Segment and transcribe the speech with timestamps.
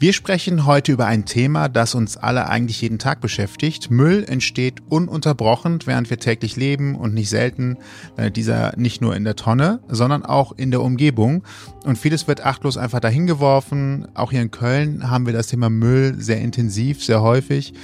[0.00, 3.90] Wir sprechen heute über ein Thema, das uns alle eigentlich jeden Tag beschäftigt.
[3.90, 7.78] Müll entsteht ununterbrochen, während wir täglich leben und nicht selten
[8.16, 11.42] äh, dieser nicht nur in der Tonne, sondern auch in der Umgebung.
[11.84, 14.06] Und vieles wird achtlos einfach dahin geworfen.
[14.14, 17.74] Auch hier in Köln haben wir das Thema Müll sehr intensiv, sehr häufig.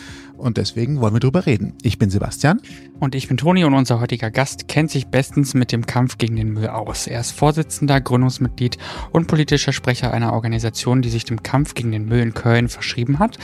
[0.45, 1.73] Und deswegen wollen wir drüber reden.
[1.81, 2.61] Ich bin Sebastian.
[3.01, 6.37] Und ich bin Toni und unser heutiger Gast kennt sich bestens mit dem Kampf gegen
[6.37, 7.07] den Müll aus.
[7.07, 8.77] Er ist Vorsitzender, Gründungsmitglied
[9.11, 13.21] und politischer Sprecher einer Organisation, die sich dem Kampf gegen den Müll in Köln verschrieben
[13.21, 13.39] hat.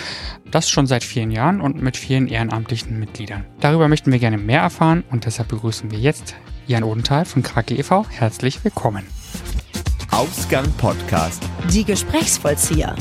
[0.51, 3.46] Das schon seit vielen Jahren und mit vielen ehrenamtlichen Mitgliedern.
[3.60, 6.35] Darüber möchten wir gerne mehr erfahren und deshalb begrüßen wir jetzt
[6.66, 8.05] Jan Odenthal von Krake e.V.
[8.10, 9.07] Herzlich willkommen.
[10.10, 11.43] Ausgang Podcast.
[11.73, 12.95] Die Gesprächsvollzieher.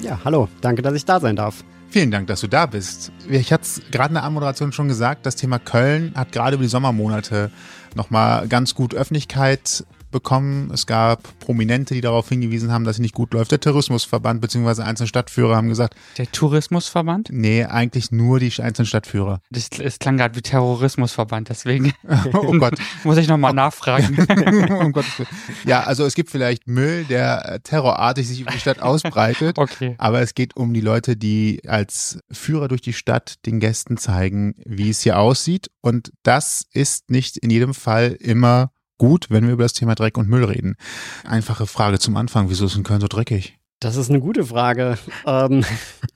[0.00, 1.64] Ja, hallo, danke, dass ich da sein darf.
[1.90, 3.12] Vielen Dank, dass du da bist.
[3.28, 6.62] Ich hatte es gerade in der Anmoderation schon gesagt, das Thema Köln hat gerade über
[6.62, 7.50] die Sommermonate
[7.94, 10.70] nochmal ganz gut Öffentlichkeit bekommen.
[10.72, 13.50] Es gab Prominente, die darauf hingewiesen haben, dass es nicht gut läuft.
[13.52, 14.82] Der Tourismusverband bzw.
[14.82, 15.94] einzelne Stadtführer haben gesagt.
[16.16, 17.28] Der Tourismusverband?
[17.30, 19.40] Nee, eigentlich nur die einzelnen Stadtführer.
[19.50, 21.92] Das, das klang gerade wie Terrorismusverband, deswegen
[22.32, 22.74] oh Gott.
[23.04, 24.16] muss ich nochmal nachfragen.
[24.80, 25.28] um Gottes Willen.
[25.64, 29.58] Ja, also es gibt vielleicht Müll, der terrorartig sich über die Stadt ausbreitet.
[29.58, 29.94] okay.
[29.98, 34.54] Aber es geht um die Leute, die als Führer durch die Stadt den Gästen zeigen,
[34.64, 35.70] wie es hier aussieht.
[35.80, 40.18] Und das ist nicht in jedem Fall immer gut, wenn wir über das Thema Dreck
[40.18, 40.76] und Müll reden.
[41.24, 43.56] Einfache Frage zum Anfang, wieso ist in Köln so dreckig?
[43.80, 44.98] Das ist eine gute Frage.
[45.26, 45.64] ähm,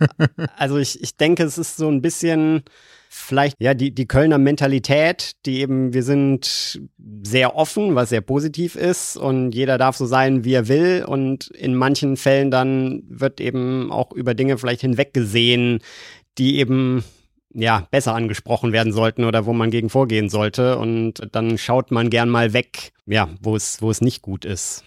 [0.57, 2.65] also ich, ich denke, es ist so ein bisschen
[3.15, 6.81] vielleicht ja die, die Kölner Mentalität, die eben, wir sind
[7.23, 11.49] sehr offen, was sehr positiv ist und jeder darf so sein, wie er will und
[11.49, 15.81] in manchen Fällen dann wird eben auch über Dinge vielleicht hinweggesehen,
[16.39, 17.05] die eben
[17.55, 20.79] ja, besser angesprochen werden sollten oder wo man gegen vorgehen sollte.
[20.79, 24.85] Und dann schaut man gern mal weg, ja, wo es, wo es nicht gut ist.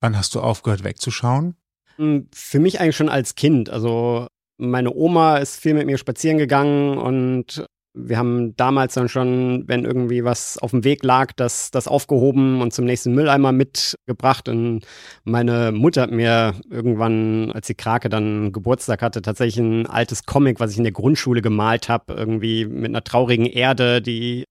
[0.00, 1.56] Wann hast du aufgehört wegzuschauen?
[1.96, 3.70] Hm, für mich eigentlich schon als Kind.
[3.70, 4.26] Also
[4.58, 9.84] meine Oma ist viel mit mir spazieren gegangen und wir haben damals dann schon, wenn
[9.84, 14.48] irgendwie was auf dem Weg lag, das, das aufgehoben und zum nächsten Mülleimer mitgebracht.
[14.48, 14.86] Und
[15.24, 20.58] meine Mutter hat mir irgendwann, als die Krake dann Geburtstag hatte, tatsächlich ein altes Comic,
[20.58, 24.44] was ich in der Grundschule gemalt habe, irgendwie mit einer traurigen Erde, die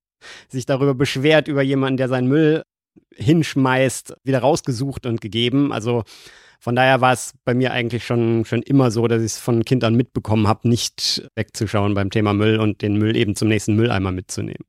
[0.48, 2.64] sich darüber beschwert, über jemanden, der seinen Müll
[3.16, 5.74] hinschmeißt, wieder rausgesucht und gegeben.
[5.74, 6.04] Also
[6.62, 9.66] von daher war es bei mir eigentlich schon, schon immer so, dass ich es von
[9.66, 13.76] Kind an mitbekommen habe, nicht wegzuschauen beim Thema Müll und den Müll eben zum nächsten
[13.76, 14.64] Mülleimer mitzunehmen.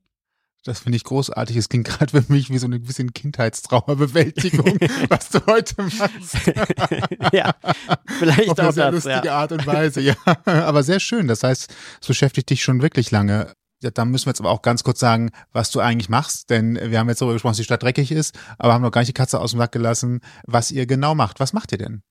[0.63, 1.55] Das finde ich großartig.
[1.55, 4.65] Es klingt gerade für mich wie so eine bisschen Kindheitstraumabewältigung,
[5.09, 6.51] was du heute machst.
[7.31, 7.53] ja,
[8.17, 9.35] vielleicht Auf eine auch sehr das, lustige ja.
[9.35, 10.15] Art und Weise, ja.
[10.45, 11.27] Aber sehr schön.
[11.27, 11.71] Das heißt,
[12.01, 13.53] es beschäftigt dich schon wirklich lange.
[13.91, 16.99] Da müssen wir jetzt aber auch ganz kurz sagen, was du eigentlich machst, denn wir
[16.99, 19.13] haben jetzt darüber gesprochen, dass die Stadt dreckig ist, aber haben noch gar nicht die
[19.13, 21.39] Katze aus dem Sack gelassen, was ihr genau macht.
[21.39, 22.01] Was macht ihr denn?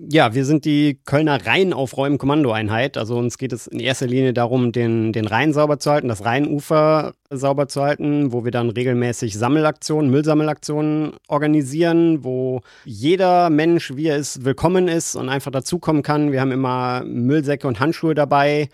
[0.00, 2.96] Ja, wir sind die Kölner Rheinaufräumen-Kommandoeinheit.
[2.96, 6.24] Also uns geht es in erster Linie darum, den, den Rhein sauber zu halten, das
[6.24, 14.06] Rheinufer sauber zu halten, wo wir dann regelmäßig Sammelaktionen, Müllsammelaktionen organisieren, wo jeder Mensch, wie
[14.06, 16.30] er ist, willkommen ist und einfach dazukommen kann.
[16.30, 18.68] Wir haben immer Müllsäcke und Handschuhe dabei.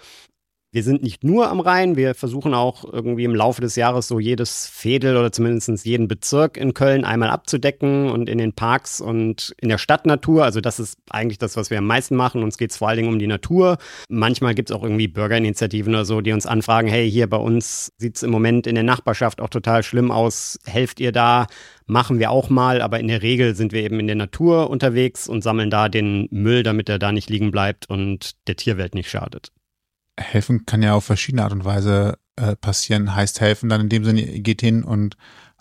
[0.75, 4.19] Wir sind nicht nur am Rhein, wir versuchen auch irgendwie im Laufe des Jahres so
[4.19, 9.55] jedes Fädel oder zumindest jeden Bezirk in Köln einmal abzudecken und in den Parks und
[9.61, 10.43] in der Stadtnatur.
[10.43, 12.43] Also das ist eigentlich das, was wir am meisten machen.
[12.43, 13.79] Uns geht es vor allen Dingen um die Natur.
[14.09, 17.93] Manchmal gibt es auch irgendwie Bürgerinitiativen oder so, die uns anfragen, hey, hier bei uns
[17.99, 20.59] sieht es im Moment in der Nachbarschaft auch total schlimm aus.
[20.65, 21.47] Helft ihr da?
[21.87, 25.29] Machen wir auch mal, aber in der Regel sind wir eben in der Natur unterwegs
[25.29, 29.09] und sammeln da den Müll, damit er da nicht liegen bleibt und der Tierwelt nicht
[29.09, 29.53] schadet
[30.19, 33.15] helfen kann ja auf verschiedene Art und Weise äh, passieren.
[33.15, 35.17] Heißt helfen dann in dem Sinne, ihr geht hin und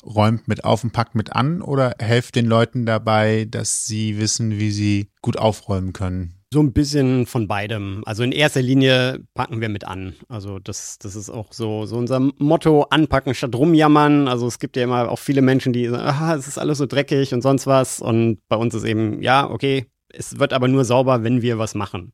[0.05, 4.59] räumt mit auf und packt mit an oder helft den Leuten dabei, dass sie wissen,
[4.59, 6.39] wie sie gut aufräumen können?
[6.53, 8.03] So ein bisschen von beidem.
[8.05, 10.13] Also in erster Linie packen wir mit an.
[10.27, 14.27] Also das, das ist auch so, so unser Motto, anpacken statt rumjammern.
[14.27, 16.85] Also es gibt ja immer auch viele Menschen, die sagen, ah, es ist alles so
[16.85, 18.01] dreckig und sonst was.
[18.01, 21.73] Und bei uns ist eben, ja, okay, es wird aber nur sauber, wenn wir was
[21.73, 22.13] machen.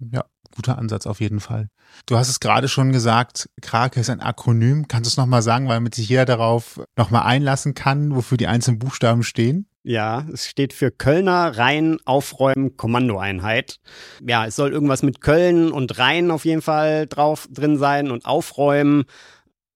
[0.00, 1.68] Ja, guter Ansatz auf jeden Fall.
[2.06, 4.86] Du hast es gerade schon gesagt, Krake ist ein Akronym.
[4.88, 8.46] Kannst du es nochmal sagen, weil damit sich jeder darauf nochmal einlassen kann, wofür die
[8.46, 9.66] einzelnen Buchstaben stehen?
[9.84, 13.80] Ja, es steht für Kölner Rhein Aufräumen Kommandoeinheit.
[14.24, 18.24] Ja, es soll irgendwas mit Köln und Rhein auf jeden Fall drauf drin sein und
[18.24, 19.04] aufräumen.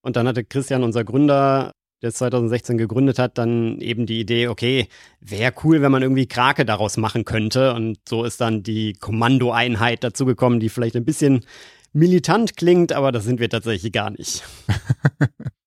[0.02, 1.72] Und dann hatte Christian, unser Gründer,
[2.06, 4.88] der 2016 gegründet hat, dann eben die Idee, okay,
[5.20, 7.74] wäre cool, wenn man irgendwie Krake daraus machen könnte.
[7.74, 11.44] Und so ist dann die Kommandoeinheit dazugekommen, die vielleicht ein bisschen
[11.92, 14.44] militant klingt, aber das sind wir tatsächlich gar nicht.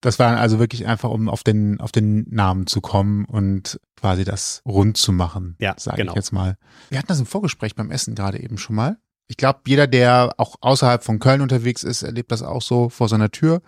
[0.01, 4.23] Das war also wirklich einfach, um auf den, auf den Namen zu kommen und quasi
[4.23, 6.13] das rund zu machen, Ja, sage genau.
[6.13, 6.55] ich jetzt mal.
[6.87, 8.97] Wir hatten das im Vorgespräch beim Essen gerade eben schon mal.
[9.27, 13.09] Ich glaube, jeder, der auch außerhalb von Köln unterwegs ist, erlebt das auch so vor
[13.09, 13.61] seiner Tür.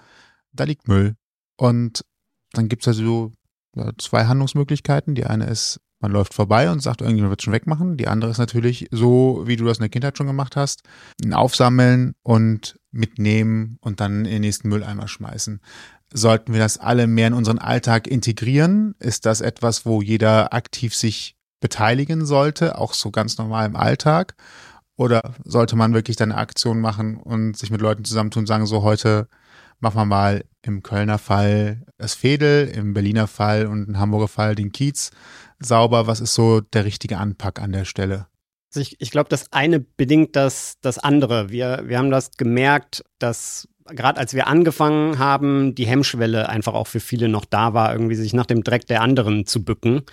[0.54, 1.16] Da liegt Müll.
[1.58, 2.06] Und
[2.54, 3.32] dann gibt's also
[3.76, 5.16] ja, zwei Handlungsmöglichkeiten.
[5.16, 7.98] Die eine ist, man läuft vorbei und sagt, irgendjemand wird schon wegmachen.
[7.98, 10.84] Die andere ist natürlich so, wie du das in der Kindheit schon gemacht hast,
[11.24, 15.62] ein Aufsammeln und mitnehmen und dann in den nächsten Mülleimer schmeißen.
[16.14, 18.96] Sollten wir das alle mehr in unseren Alltag integrieren?
[19.00, 24.36] Ist das etwas, wo jeder aktiv sich beteiligen sollte, auch so ganz normal im Alltag?
[24.98, 28.66] Oder sollte man wirklich dann eine Aktion machen und sich mit Leuten zusammentun und sagen,
[28.66, 29.30] so heute
[29.82, 34.56] machen wir mal im Kölner Fall das Fädel, im Berliner Fall und im Hamburger Fall
[34.56, 35.12] den Kiez
[35.60, 36.08] sauber.
[36.08, 38.28] Was ist so der richtige Anpack an der Stelle?
[38.70, 41.50] Also ich, ich glaube, das eine bedingt das, das andere.
[41.50, 46.88] Wir, wir haben das gemerkt, dass gerade als wir angefangen haben, die Hemmschwelle einfach auch
[46.88, 50.04] für viele noch da war, irgendwie sich nach dem Dreck der anderen zu bücken.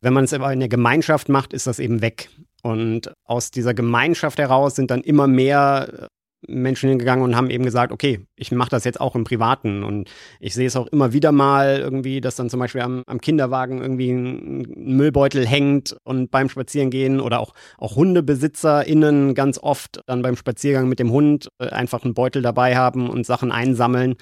[0.00, 2.28] Wenn man es aber in der Gemeinschaft macht, ist das eben weg.
[2.62, 6.08] Und aus dieser Gemeinschaft heraus sind dann immer mehr
[6.48, 9.82] Menschen hingegangen und haben eben gesagt, okay, ich mache das jetzt auch im Privaten.
[9.82, 10.10] Und
[10.40, 13.80] ich sehe es auch immer wieder mal irgendwie, dass dann zum Beispiel am, am Kinderwagen
[13.80, 20.36] irgendwie ein, Müllbeutel hängt und beim Spazierengehen oder auch, auch HundebesitzerInnen ganz oft dann beim
[20.36, 24.16] Spaziergang mit dem Hund äh, einfach einen Beutel dabei haben und Sachen einsammeln.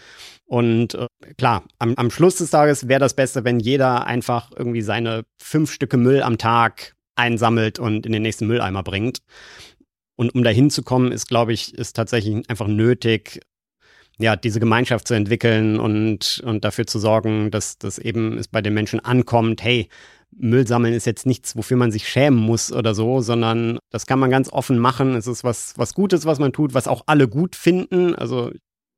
[0.44, 1.06] Und äh,
[1.38, 5.72] klar, am, am Schluss des Tages wäre das Beste, wenn jeder einfach irgendwie seine fünf
[5.72, 9.18] Stücke Müll am Tag einsammelt und in den nächsten Mülleimer bringt.
[10.16, 13.40] Und um dahin zu kommen, ist, glaube ich, ist tatsächlich einfach nötig,
[14.18, 18.60] ja, diese Gemeinschaft zu entwickeln und, und dafür zu sorgen, dass das eben es bei
[18.60, 19.88] den Menschen ankommt, hey,
[20.34, 24.18] Müll sammeln ist jetzt nichts, wofür man sich schämen muss oder so, sondern das kann
[24.18, 25.14] man ganz offen machen.
[25.14, 28.14] Es ist was, was Gutes, was man tut, was auch alle gut finden.
[28.14, 28.50] Also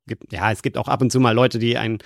[0.05, 1.99] gibt, ja, es gibt auch ab und zu mal Leute, die einen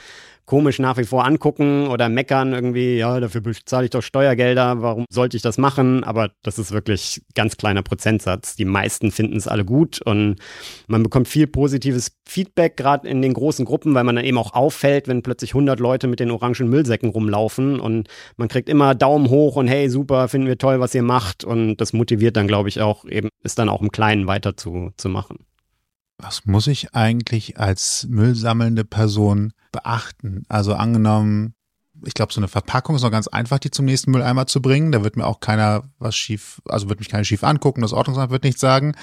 [0.50, 5.06] komisch nach wie vor angucken oder meckern irgendwie, ja, dafür bezahle ich doch Steuergelder, warum
[5.08, 6.04] sollte ich das machen?
[6.04, 8.56] Aber das ist wirklich ganz kleiner Prozentsatz.
[8.56, 10.38] Die meisten finden es alle gut und
[10.88, 14.56] man bekommt viel positives Feedback, gerade in den großen Gruppen, weil man dann eben auch
[14.56, 19.30] auffällt, wenn plötzlich 100 Leute mit den orangen Müllsäcken rumlaufen und man kriegt immer Daumen
[19.30, 22.70] hoch und hey, super, finden wir toll, was ihr macht und das motiviert dann, glaube
[22.70, 25.46] ich, auch eben, ist dann auch im Kleinen weiter zu, zu machen.
[26.22, 30.44] Was muss ich eigentlich als müllsammelnde Person beachten?
[30.50, 31.54] Also angenommen,
[32.06, 34.92] ich glaube, so eine Verpackung ist noch ganz einfach, die zum nächsten Mülleimer zu bringen.
[34.92, 38.32] Da wird mir auch keiner was schief, also wird mich keiner schief angucken, das Ordnungsamt
[38.32, 38.96] wird nichts sagen.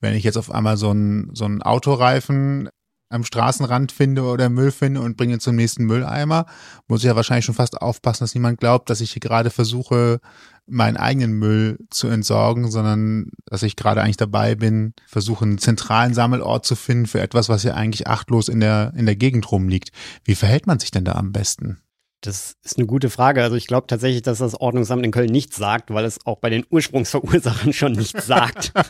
[0.00, 2.68] Wenn ich jetzt auf einmal so einen so einen Autoreifen
[3.08, 6.46] am Straßenrand finde oder Müll finde und bringe zum nächsten Mülleimer,
[6.88, 10.20] muss ich ja wahrscheinlich schon fast aufpassen, dass niemand glaubt, dass ich hier gerade versuche,
[10.66, 16.14] meinen eigenen Müll zu entsorgen, sondern dass ich gerade eigentlich dabei bin, versuche einen zentralen
[16.14, 19.90] Sammelort zu finden für etwas, was ja eigentlich achtlos in der, in der Gegend rumliegt.
[20.24, 21.78] Wie verhält man sich denn da am besten?
[22.24, 23.42] Das ist eine gute Frage.
[23.42, 26.48] Also ich glaube tatsächlich, dass das Ordnungsamt in Köln nichts sagt, weil es auch bei
[26.48, 28.72] den Ursprungsverursachern schon nichts sagt.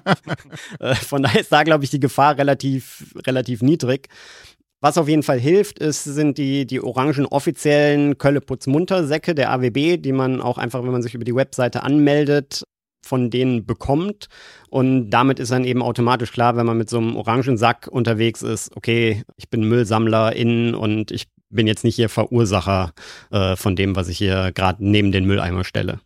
[0.79, 4.09] Äh, Von daher ist da, glaube ich, die Gefahr relativ, relativ niedrig.
[4.84, 10.12] Was auf jeden Fall hilft, ist, sind die, die orangen offiziellen Kölle-Putzmunter-Säcke der AWB, die
[10.12, 12.64] man auch einfach, wenn man sich über die Webseite anmeldet,
[13.02, 14.26] von denen bekommt.
[14.69, 18.42] Und damit ist dann eben automatisch klar, wenn man mit so einem orangen Sack unterwegs
[18.42, 22.92] ist, okay, ich bin Müllsammler innen und ich bin jetzt nicht hier Verursacher
[23.30, 26.00] äh, von dem, was ich hier gerade neben den Mülleimer stelle.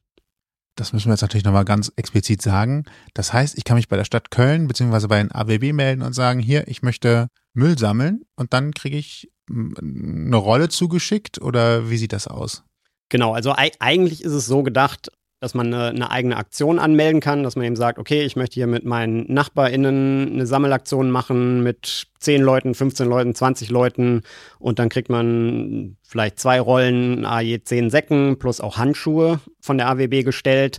[0.76, 2.84] Das müssen wir jetzt natürlich nochmal ganz explizit sagen.
[3.12, 6.12] Das heißt, ich kann mich bei der Stadt Köln beziehungsweise bei den AWB melden und
[6.12, 7.26] sagen, hier, ich möchte
[7.58, 12.64] Müll sammeln und dann kriege ich mm, eine Rolle zugeschickt oder wie sieht das aus?
[13.10, 15.10] Genau, also ei- eigentlich ist es so gedacht,
[15.40, 18.54] dass man eine, eine eigene Aktion anmelden kann, dass man eben sagt, okay, ich möchte
[18.54, 24.22] hier mit meinen NachbarInnen eine Sammelaktion machen mit 10 Leuten, 15 Leuten, 20 Leuten
[24.58, 29.88] und dann kriegt man vielleicht zwei Rollen, je 10 Säcken plus auch Handschuhe von der
[29.88, 30.78] AWB gestellt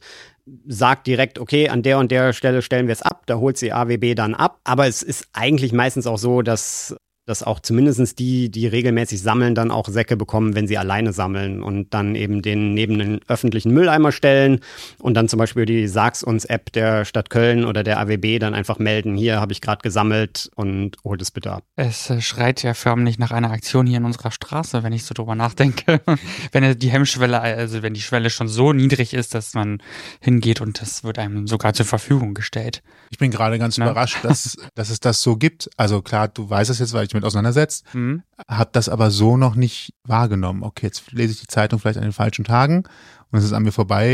[0.67, 3.71] sagt direkt, okay, an der und der Stelle stellen wir es ab, da holt sie
[3.71, 4.59] AWB dann ab.
[4.63, 6.95] Aber es ist eigentlich meistens auch so, dass
[7.29, 11.61] dass auch zumindest die, die regelmäßig sammeln, dann auch Säcke bekommen, wenn sie alleine sammeln
[11.61, 14.61] und dann eben den neben den öffentlichen Mülleimer stellen
[14.97, 18.55] und dann zum Beispiel die Sag's uns App der Stadt Köln oder der AWB dann
[18.55, 21.63] einfach melden, hier habe ich gerade gesammelt und holt es bitte ab.
[21.75, 25.13] Es äh, schreit ja förmlich nach einer Aktion hier in unserer Straße, wenn ich so
[25.13, 26.01] drüber nachdenke.
[26.51, 29.83] wenn die Hemmschwelle, also wenn die Schwelle schon so niedrig ist, dass man
[30.19, 32.81] hingeht und das wird einem sogar zur Verfügung gestellt.
[33.11, 33.85] Ich bin gerade ganz Na?
[33.85, 35.69] überrascht, dass, dass es das so gibt.
[35.77, 38.23] Also klar, du weißt es jetzt, weil ich damit auseinandersetzt, Mhm.
[38.47, 40.63] hab das aber so noch nicht wahrgenommen.
[40.63, 42.83] Okay, jetzt lese ich die Zeitung vielleicht an den falschen Tagen
[43.31, 44.07] und es ist an mir vorbei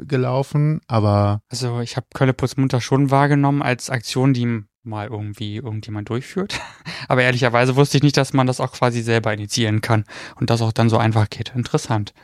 [0.00, 5.56] äh, gelaufen, aber Also ich habe Kölle Putzmunter schon wahrgenommen als Aktion, die mal irgendwie
[5.56, 6.58] irgendjemand durchführt.
[7.08, 10.04] Aber ehrlicherweise wusste ich nicht, dass man das auch quasi selber initiieren kann
[10.36, 11.52] und das auch dann so einfach geht.
[11.54, 12.14] Interessant.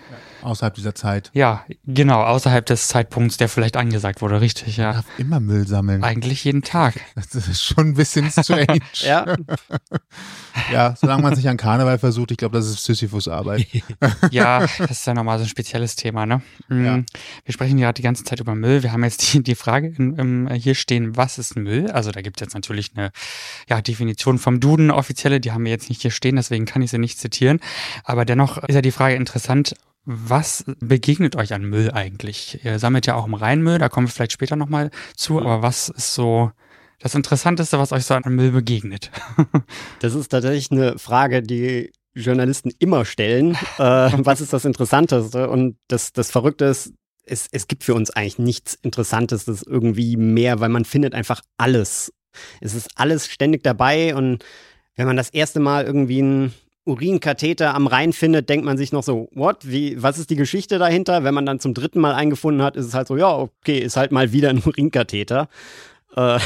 [0.46, 1.32] Außerhalb dieser Zeit.
[1.34, 4.92] Ja, genau, außerhalb des Zeitpunkts, der vielleicht angesagt wurde, richtig, ja.
[4.92, 6.04] Darf immer Müll sammeln.
[6.04, 6.94] Eigentlich jeden Tag.
[7.16, 8.78] Das ist schon ein bisschen strange.
[9.02, 9.36] Ja,
[10.72, 13.66] ja, solange man sich an Karneval versucht, ich glaube, das ist Sisyphus-Arbeit.
[14.30, 16.42] Ja, das ist ja nochmal so ein spezielles Thema, ne?
[16.68, 16.96] Mm, Ja.
[17.44, 18.82] Wir sprechen ja die ganze Zeit über Müll.
[18.84, 21.90] Wir haben jetzt die, die Frage in, im, hier stehen, was ist Müll?
[21.90, 23.10] Also da gibt es jetzt natürlich eine
[23.68, 26.90] ja, Definition vom Duden, offizielle, die haben wir jetzt nicht hier stehen, deswegen kann ich
[26.92, 27.58] sie nicht zitieren.
[28.04, 29.74] Aber dennoch ist ja die Frage interessant,
[30.06, 32.64] was begegnet euch an Müll eigentlich?
[32.64, 35.88] Ihr sammelt ja auch im Rheinmüll, da kommen wir vielleicht später nochmal zu, aber was
[35.88, 36.52] ist so
[37.00, 39.10] das Interessanteste, was euch so an Müll begegnet?
[40.00, 43.58] das ist tatsächlich eine Frage, die Journalisten immer stellen.
[43.78, 45.50] Äh, was ist das Interessanteste?
[45.50, 46.94] Und das, das Verrückte ist,
[47.26, 51.42] es, es gibt für uns eigentlich nichts Interessantes, das irgendwie mehr, weil man findet einfach
[51.58, 52.12] alles.
[52.60, 54.44] Es ist alles ständig dabei und
[54.94, 56.54] wenn man das erste Mal irgendwie einen
[56.86, 59.68] Urinkatheter am Rhein findet, denkt man sich noch so, what?
[59.68, 61.24] Wie, was ist die Geschichte dahinter?
[61.24, 63.96] Wenn man dann zum dritten Mal eingefunden hat, ist es halt so, ja, okay, ist
[63.96, 65.48] halt mal wieder ein Urinkatheter.
[66.14, 66.38] Äh,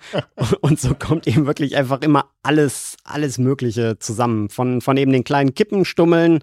[0.60, 4.50] und so kommt eben wirklich einfach immer alles, alles Mögliche zusammen.
[4.50, 6.40] Von, von eben den kleinen Kippenstummeln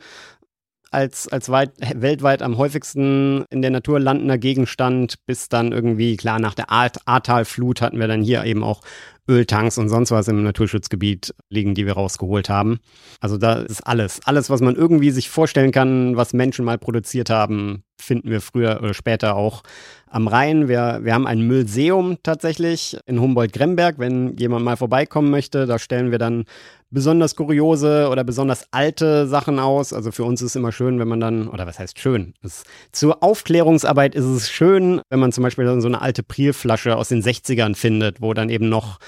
[0.93, 6.39] als, als weit, weltweit am häufigsten in der Natur landender Gegenstand, bis dann irgendwie, klar,
[6.39, 8.81] nach der Ahr- Ahrtalflut hatten wir dann hier eben auch
[9.29, 12.79] Öltanks und sonst was im Naturschutzgebiet liegen, die wir rausgeholt haben.
[13.21, 14.19] Also da ist alles.
[14.25, 18.79] Alles, was man irgendwie sich vorstellen kann, was Menschen mal produziert haben, finden wir früher
[18.81, 19.63] oder später auch
[20.07, 20.67] am Rhein.
[20.67, 23.97] Wir, wir haben ein Müllseum tatsächlich in Humboldt-Gremberg.
[23.97, 26.45] Wenn jemand mal vorbeikommen möchte, da stellen wir dann
[26.91, 29.93] besonders kuriose oder besonders alte Sachen aus.
[29.93, 32.35] Also für uns ist es immer schön, wenn man dann, oder was heißt schön?
[32.43, 36.95] Es, zur Aufklärungsarbeit ist es schön, wenn man zum Beispiel dann so eine alte Prielflasche
[36.95, 38.99] aus den 60ern findet, wo dann eben noch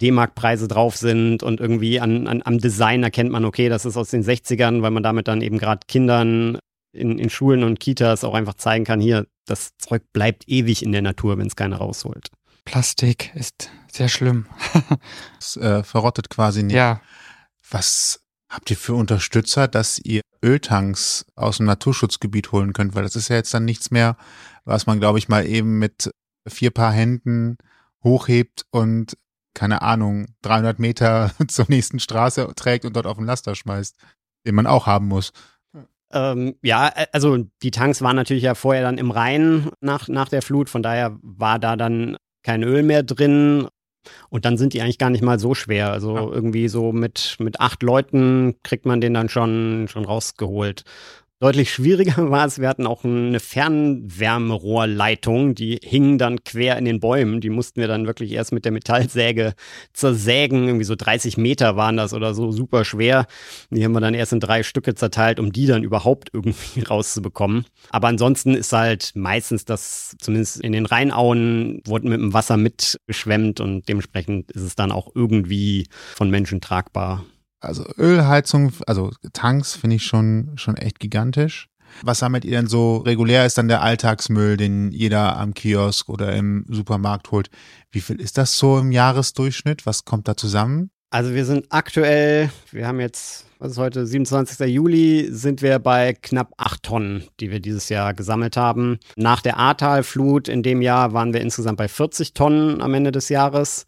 [0.00, 4.10] D-Mark-Preise drauf sind und irgendwie an, an, am Design erkennt man, okay, das ist aus
[4.10, 6.58] den 60ern, weil man damit dann eben gerade Kindern
[6.92, 10.92] in, in Schulen und Kitas auch einfach zeigen kann, hier, das Zeug bleibt ewig in
[10.92, 12.28] der Natur, wenn es keiner rausholt.
[12.64, 14.46] Plastik ist sehr schlimm.
[15.40, 16.76] Es äh, verrottet quasi nicht.
[16.76, 17.00] ja,
[17.70, 22.94] Was habt ihr für Unterstützer, dass ihr Öltanks aus dem Naturschutzgebiet holen könnt?
[22.94, 24.16] Weil das ist ja jetzt dann nichts mehr,
[24.64, 26.10] was man, glaube ich, mal eben mit
[26.46, 27.56] vier Paar Händen
[28.04, 29.16] hochhebt und
[29.58, 33.96] keine Ahnung, 300 Meter zur nächsten Straße trägt und dort auf den Laster schmeißt,
[34.46, 35.32] den man auch haben muss.
[36.12, 40.28] Ähm, ja, äh, also die Tanks waren natürlich ja vorher dann im Rhein nach, nach
[40.28, 43.66] der Flut, von daher war da dann kein Öl mehr drin.
[44.30, 45.90] Und dann sind die eigentlich gar nicht mal so schwer.
[45.90, 46.22] Also Ja.
[46.22, 50.84] irgendwie so mit, mit acht Leuten kriegt man den dann schon, schon rausgeholt.
[51.40, 56.98] Deutlich schwieriger war es, wir hatten auch eine Fernwärmerohrleitung, die hing dann quer in den
[56.98, 57.40] Bäumen.
[57.40, 59.54] Die mussten wir dann wirklich erst mit der Metallsäge
[59.92, 60.66] zersägen.
[60.66, 63.26] Irgendwie so 30 Meter waren das oder so, super schwer.
[63.70, 67.66] Die haben wir dann erst in drei Stücke zerteilt, um die dann überhaupt irgendwie rauszubekommen.
[67.90, 73.60] Aber ansonsten ist halt meistens das, zumindest in den Rheinauen, wurde mit dem Wasser mitgeschwemmt
[73.60, 77.24] und dementsprechend ist es dann auch irgendwie von Menschen tragbar.
[77.60, 81.68] Also Ölheizung, also Tanks finde ich schon, schon echt gigantisch.
[82.02, 86.34] Was sammelt ihr denn so regulär ist dann der Alltagsmüll, den jeder am Kiosk oder
[86.36, 87.50] im Supermarkt holt.
[87.90, 89.86] Wie viel ist das so im Jahresdurchschnitt?
[89.86, 90.90] Was kommt da zusammen?
[91.10, 94.68] Also wir sind aktuell, wir haben jetzt, was ist heute, 27.
[94.68, 98.98] Juli, sind wir bei knapp acht Tonnen, die wir dieses Jahr gesammelt haben.
[99.16, 103.30] Nach der Ahrtalflut in dem Jahr waren wir insgesamt bei 40 Tonnen am Ende des
[103.30, 103.86] Jahres.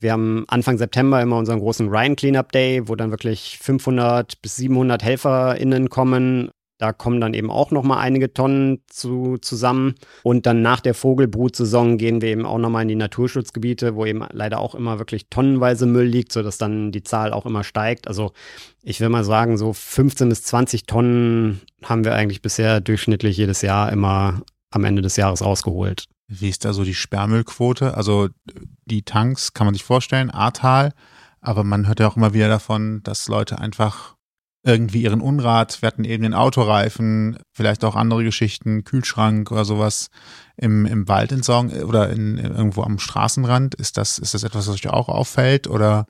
[0.00, 4.56] Wir haben Anfang September immer unseren großen Ryan Cleanup Day, wo dann wirklich 500 bis
[4.56, 6.50] 700 HelferInnen kommen.
[6.78, 9.96] Da kommen dann eben auch nochmal einige Tonnen zu, zusammen.
[10.22, 14.24] Und dann nach der Vogelbrutsaison gehen wir eben auch nochmal in die Naturschutzgebiete, wo eben
[14.32, 18.08] leider auch immer wirklich tonnenweise Müll liegt, sodass dann die Zahl auch immer steigt.
[18.08, 18.32] Also
[18.82, 23.60] ich will mal sagen, so 15 bis 20 Tonnen haben wir eigentlich bisher durchschnittlich jedes
[23.60, 24.40] Jahr immer
[24.70, 26.06] am Ende des Jahres rausgeholt.
[26.32, 27.94] Wie ist da so die Sperrmüllquote?
[27.94, 28.28] Also
[28.84, 30.92] die Tanks kann man sich vorstellen, Ahrtal,
[31.40, 34.14] aber man hört ja auch immer wieder davon, dass Leute einfach
[34.62, 40.08] irgendwie ihren Unrat, wir hatten eben den Autoreifen, vielleicht auch andere Geschichten, Kühlschrank oder sowas
[40.56, 43.74] im, im Wald entsorgen äh, oder in, irgendwo am Straßenrand.
[43.74, 46.06] Ist das, ist das etwas, was euch auch auffällt oder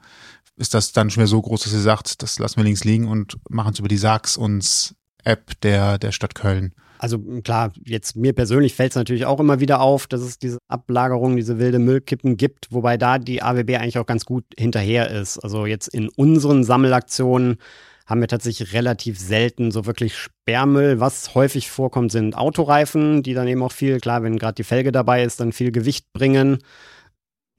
[0.56, 3.08] ist das dann schon wieder so groß, dass ihr sagt, das lassen wir links liegen
[3.08, 6.74] und machen es über die Sags uns App der, der Stadt Köln?
[7.02, 10.58] Also klar, jetzt mir persönlich fällt es natürlich auch immer wieder auf, dass es diese
[10.68, 15.38] Ablagerung, diese wilde Müllkippen gibt, wobei da die AWB eigentlich auch ganz gut hinterher ist.
[15.38, 17.56] Also jetzt in unseren Sammelaktionen
[18.04, 21.00] haben wir tatsächlich relativ selten so wirklich Sperrmüll.
[21.00, 24.92] Was häufig vorkommt, sind Autoreifen, die dann eben auch viel, klar, wenn gerade die Felge
[24.92, 26.58] dabei ist, dann viel Gewicht bringen.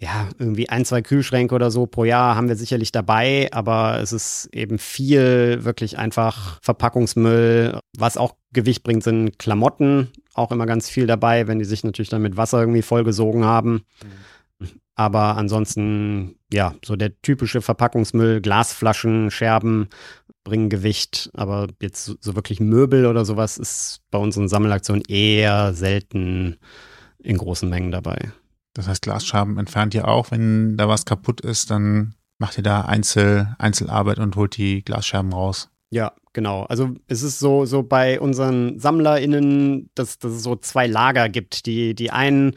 [0.01, 4.11] Ja, irgendwie ein, zwei Kühlschränke oder so pro Jahr haben wir sicherlich dabei, aber es
[4.11, 7.79] ist eben viel wirklich einfach Verpackungsmüll.
[7.95, 12.09] Was auch Gewicht bringt, sind Klamotten, auch immer ganz viel dabei, wenn die sich natürlich
[12.09, 13.83] dann mit Wasser irgendwie vollgesogen haben.
[14.95, 19.87] Aber ansonsten, ja, so der typische Verpackungsmüll, Glasflaschen, Scherben
[20.43, 26.57] bringen Gewicht, aber jetzt so wirklich Möbel oder sowas ist bei unseren Sammelaktionen eher selten
[27.19, 28.31] in großen Mengen dabei.
[28.73, 32.81] Das heißt, Glasscherben entfernt ihr auch, wenn da was kaputt ist, dann macht ihr da
[32.81, 35.69] Einzel, Einzelarbeit und holt die Glasscherben raus.
[35.89, 36.63] Ja, genau.
[36.63, 41.65] Also es ist so, so bei unseren SammlerInnen, dass, dass es so zwei Lager gibt.
[41.65, 42.55] Die, die einen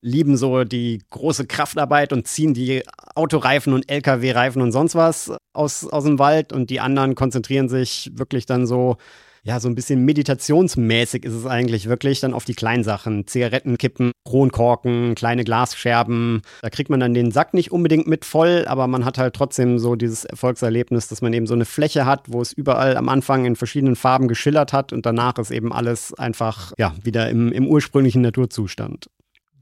[0.00, 2.82] lieben so die große Kraftarbeit und ziehen die
[3.14, 8.10] Autoreifen und LKW-Reifen und sonst was aus, aus dem Wald und die anderen konzentrieren sich
[8.14, 8.96] wirklich dann so
[9.42, 13.26] ja, so ein bisschen meditationsmäßig ist es eigentlich wirklich dann auf die kleinen Sachen.
[13.26, 16.42] Zigarettenkippen, Kronkorken, kleine Glasscherben.
[16.62, 19.78] Da kriegt man dann den Sack nicht unbedingt mit voll, aber man hat halt trotzdem
[19.78, 23.44] so dieses Erfolgserlebnis, dass man eben so eine Fläche hat, wo es überall am Anfang
[23.44, 27.66] in verschiedenen Farben geschillert hat und danach ist eben alles einfach, ja, wieder im, im
[27.66, 29.08] ursprünglichen Naturzustand.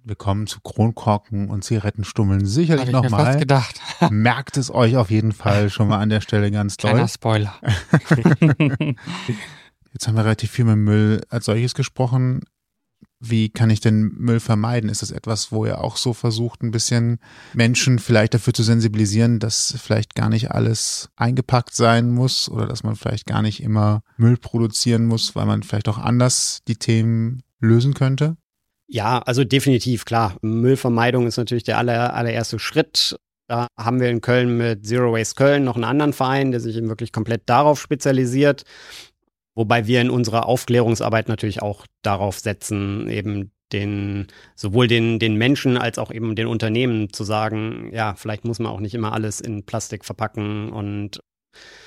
[0.06, 3.38] Wir kommen zu Kronkorken und Zigarettenstummeln sicherlich nochmal.
[3.40, 3.80] gedacht.
[4.10, 6.92] Merkt es euch auf jeden Fall schon mal an der Stelle ganz toll.
[6.92, 7.54] Kleiner Spoiler.
[9.96, 12.42] Jetzt haben wir relativ viel mit Müll als solches gesprochen.
[13.18, 14.90] Wie kann ich denn Müll vermeiden?
[14.90, 17.18] Ist das etwas, wo ihr auch so versucht, ein bisschen
[17.54, 22.82] Menschen vielleicht dafür zu sensibilisieren, dass vielleicht gar nicht alles eingepackt sein muss oder dass
[22.82, 27.42] man vielleicht gar nicht immer Müll produzieren muss, weil man vielleicht auch anders die Themen
[27.58, 28.36] lösen könnte?
[28.88, 30.36] Ja, also definitiv, klar.
[30.42, 33.16] Müllvermeidung ist natürlich der aller, allererste Schritt.
[33.48, 36.76] Da haben wir in Köln mit Zero Waste Köln noch einen anderen Verein, der sich
[36.76, 38.64] eben wirklich komplett darauf spezialisiert.
[39.56, 45.76] Wobei wir in unserer Aufklärungsarbeit natürlich auch darauf setzen, eben den, sowohl den, den Menschen
[45.76, 49.40] als auch eben den Unternehmen zu sagen, ja, vielleicht muss man auch nicht immer alles
[49.40, 51.20] in Plastik verpacken und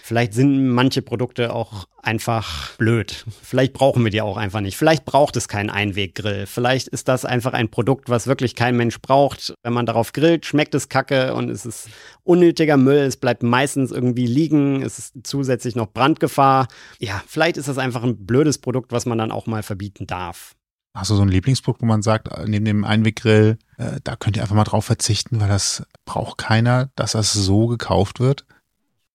[0.09, 3.25] Vielleicht sind manche Produkte auch einfach blöd.
[3.43, 4.75] Vielleicht brauchen wir die auch einfach nicht.
[4.75, 6.47] Vielleicht braucht es keinen Einweggrill.
[6.47, 9.53] Vielleicht ist das einfach ein Produkt, was wirklich kein Mensch braucht.
[9.61, 11.89] Wenn man darauf grillt, schmeckt es kacke und es ist
[12.23, 12.97] unnötiger Müll.
[12.97, 14.81] Es bleibt meistens irgendwie liegen.
[14.81, 16.69] Es ist zusätzlich noch Brandgefahr.
[16.97, 20.55] Ja, vielleicht ist das einfach ein blödes Produkt, was man dann auch mal verbieten darf.
[20.95, 24.41] Hast du so ein Lieblingsprodukt, wo man sagt, neben dem Einweggrill, äh, da könnt ihr
[24.41, 28.47] einfach mal drauf verzichten, weil das braucht keiner, dass das so gekauft wird?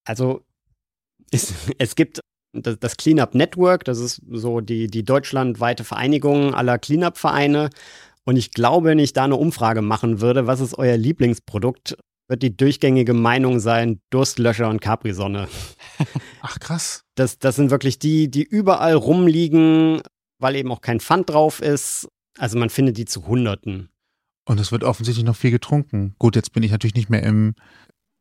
[0.04, 0.44] Also
[1.35, 2.20] es, es gibt
[2.53, 7.70] das, Cleanup Network, das ist so die, die deutschlandweite Vereinigung aller Cleanup-Vereine.
[8.25, 11.97] Und ich glaube, wenn ich da eine Umfrage machen würde, was ist euer Lieblingsprodukt,
[12.29, 15.49] wird die durchgängige Meinung sein, Durstlöscher und Capri-Sonne.
[16.40, 17.03] Ach krass.
[17.16, 20.01] Das, das sind wirklich die, die überall rumliegen,
[20.38, 22.09] weil eben auch kein Pfand drauf ist.
[22.38, 23.90] Also man findet die zu Hunderten.
[24.47, 26.14] Und es wird offensichtlich noch viel getrunken.
[26.18, 27.55] Gut, jetzt bin ich natürlich nicht mehr im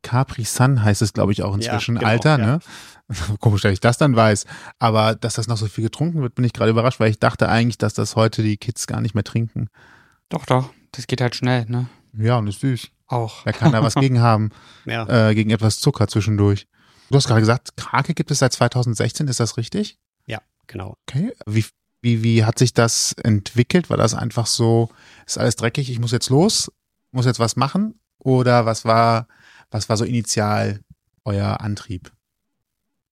[0.04, 1.96] Capri Sun heißt es, glaube ich, auch inzwischen.
[1.96, 2.46] Ja, genau, Alter, ja.
[2.46, 2.60] ne?
[3.40, 4.46] Komisch, dass ich das dann weiß.
[4.80, 7.50] Aber dass das noch so viel getrunken wird, bin ich gerade überrascht, weil ich dachte
[7.50, 9.70] eigentlich, dass das heute die Kids gar nicht mehr trinken.
[10.30, 10.70] Doch, doch.
[10.92, 11.88] Das geht halt schnell, ne?
[12.18, 12.90] Ja, und ist süß.
[13.08, 13.46] Auch.
[13.46, 14.52] Wer kann da was gegen haben?
[14.86, 15.30] Ja.
[15.30, 16.68] Äh, gegen etwas Zucker zwischendurch.
[17.10, 19.98] Du hast gerade gesagt, Krake gibt es seit 2016, ist das richtig?
[20.26, 20.98] Ja, genau.
[21.08, 21.34] Okay.
[21.46, 21.66] Wie,
[22.02, 23.90] wie, wie hat sich das entwickelt?
[23.90, 24.90] War das einfach so,
[25.26, 26.72] ist alles dreckig, ich muss jetzt los,
[27.12, 28.00] muss jetzt was machen?
[28.18, 29.28] Oder was war
[29.74, 30.80] was war so initial
[31.26, 32.12] euer Antrieb?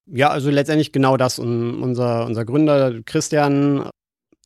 [0.06, 1.40] Ja, also letztendlich genau das.
[1.40, 3.90] Und unser, unser Gründer Christian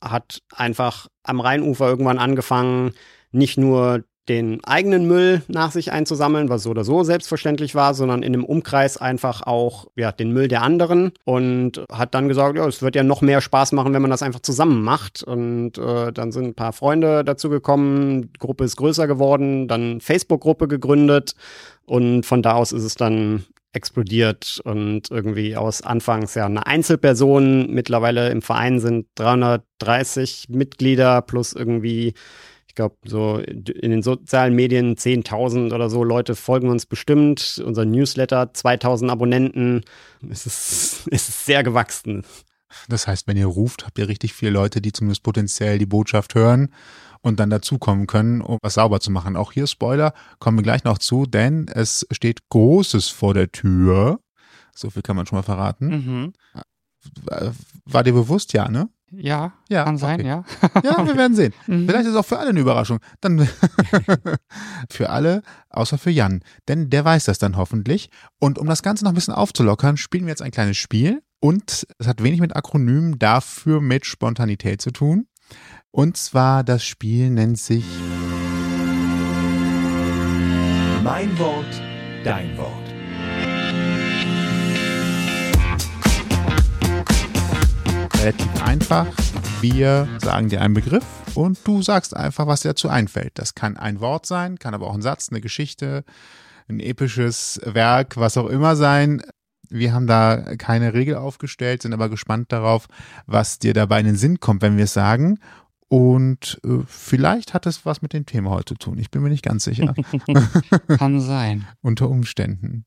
[0.00, 2.92] hat einfach am Rheinufer irgendwann angefangen,
[3.32, 8.22] nicht nur den eigenen Müll nach sich einzusammeln, was so oder so selbstverständlich war, sondern
[8.22, 12.66] in dem Umkreis einfach auch ja, den Müll der anderen und hat dann gesagt, ja,
[12.66, 15.22] es wird ja noch mehr Spaß machen, wenn man das einfach zusammen macht.
[15.22, 20.00] Und äh, dann sind ein paar Freunde dazu gekommen, die Gruppe ist größer geworden, dann
[20.00, 21.34] Facebook-Gruppe gegründet
[21.84, 27.70] und von da aus ist es dann explodiert und irgendwie aus anfangs ja eine Einzelperson,
[27.70, 32.14] mittlerweile im Verein sind 330 Mitglieder plus irgendwie
[32.76, 37.62] glaube, so in den sozialen Medien 10.000 oder so Leute folgen uns bestimmt.
[37.64, 39.82] Unser Newsletter 2.000 Abonnenten.
[40.30, 42.24] Es ist, es ist sehr gewachsen.
[42.88, 46.34] Das heißt, wenn ihr ruft, habt ihr richtig viele Leute, die zumindest potenziell die Botschaft
[46.34, 46.68] hören
[47.22, 49.36] und dann dazukommen können, um was sauber zu machen.
[49.36, 54.20] Auch hier Spoiler, kommen wir gleich noch zu, denn es steht Großes vor der Tür.
[54.74, 55.86] So viel kann man schon mal verraten.
[55.86, 56.32] Mhm.
[57.86, 58.88] War dir bewusst, ja, ne?
[59.10, 60.28] Ja, ja kann sein, okay.
[60.28, 60.44] ja.
[60.82, 61.52] ja, wir werden sehen.
[61.66, 61.86] Mhm.
[61.86, 63.00] Vielleicht ist es auch für alle eine Überraschung.
[63.20, 63.48] Dann
[64.90, 66.42] für alle, außer für Jan.
[66.68, 68.10] Denn der weiß das dann hoffentlich.
[68.38, 71.22] Und um das Ganze noch ein bisschen aufzulockern, spielen wir jetzt ein kleines Spiel.
[71.40, 75.26] Und es hat wenig mit Akronymen, dafür mit Spontanität zu tun.
[75.90, 77.84] Und zwar das Spiel nennt sich
[81.02, 81.82] Mein Wort,
[82.24, 82.85] dein Wort.
[88.18, 89.06] Relativ einfach.
[89.60, 93.32] Wir sagen dir einen Begriff und du sagst einfach, was dir dazu einfällt.
[93.38, 96.04] Das kann ein Wort sein, kann aber auch ein Satz, eine Geschichte,
[96.68, 99.22] ein episches Werk, was auch immer sein.
[99.68, 102.86] Wir haben da keine Regel aufgestellt, sind aber gespannt darauf,
[103.26, 105.38] was dir dabei in den Sinn kommt, wenn wir es sagen.
[105.88, 108.98] Und äh, vielleicht hat es was mit dem Thema heute zu tun.
[108.98, 109.94] Ich bin mir nicht ganz sicher.
[110.98, 111.66] Kann sein.
[111.80, 112.84] Unter Umständen.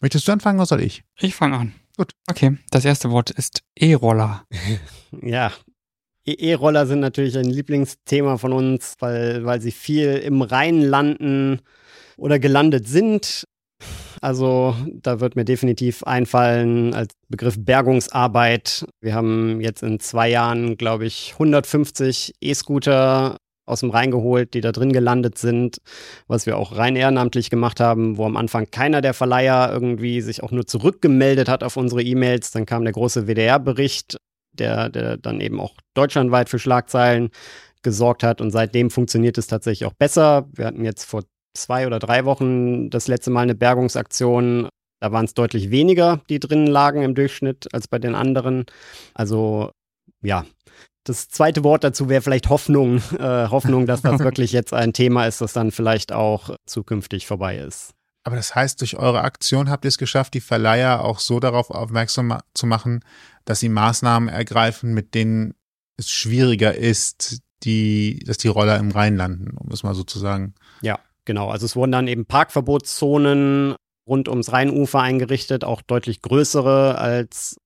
[0.00, 1.02] Möchtest du anfangen oder soll ich?
[1.18, 1.72] Ich fange an.
[1.96, 2.12] Gut.
[2.28, 4.44] Okay, das erste Wort ist E-Roller.
[5.22, 5.50] Ja.
[6.26, 11.60] E- E-Roller sind natürlich ein Lieblingsthema von uns, weil, weil sie viel im Rhein landen
[12.18, 13.44] oder gelandet sind.
[14.20, 18.84] Also da wird mir definitiv einfallen als Begriff Bergungsarbeit.
[19.00, 24.60] Wir haben jetzt in zwei Jahren, glaube ich, 150 E-Scooter aus dem Rhein geholt, die
[24.60, 25.78] da drin gelandet sind,
[26.28, 30.42] was wir auch rein ehrenamtlich gemacht haben, wo am Anfang keiner der Verleiher irgendwie sich
[30.42, 32.52] auch nur zurückgemeldet hat auf unsere E-Mails.
[32.52, 34.16] Dann kam der große WDR-Bericht,
[34.52, 37.30] der, der dann eben auch deutschlandweit für Schlagzeilen
[37.82, 40.48] gesorgt hat und seitdem funktioniert es tatsächlich auch besser.
[40.52, 41.22] Wir hatten jetzt vor
[41.56, 44.68] zwei oder drei Wochen das letzte Mal eine Bergungsaktion.
[45.00, 48.64] Da waren es deutlich weniger, die drinnen lagen im Durchschnitt als bei den anderen.
[49.14, 49.70] Also
[50.22, 50.46] ja,
[51.08, 53.02] das zweite Wort dazu wäre vielleicht Hoffnung.
[53.16, 57.56] Äh, Hoffnung, dass das wirklich jetzt ein Thema ist, das dann vielleicht auch zukünftig vorbei
[57.56, 57.94] ist.
[58.24, 61.70] Aber das heißt, durch eure Aktion habt ihr es geschafft, die Verleiher auch so darauf
[61.70, 63.00] aufmerksam ma zu machen,
[63.44, 65.54] dass sie Maßnahmen ergreifen, mit denen
[65.96, 70.18] es schwieriger ist, die, dass die Roller im Rhein landen, um es mal so zu
[70.18, 70.54] sagen.
[70.82, 71.48] Ja, genau.
[71.48, 77.56] Also es wurden dann eben Parkverbotszonen rund ums Rheinufer eingerichtet, auch deutlich größere als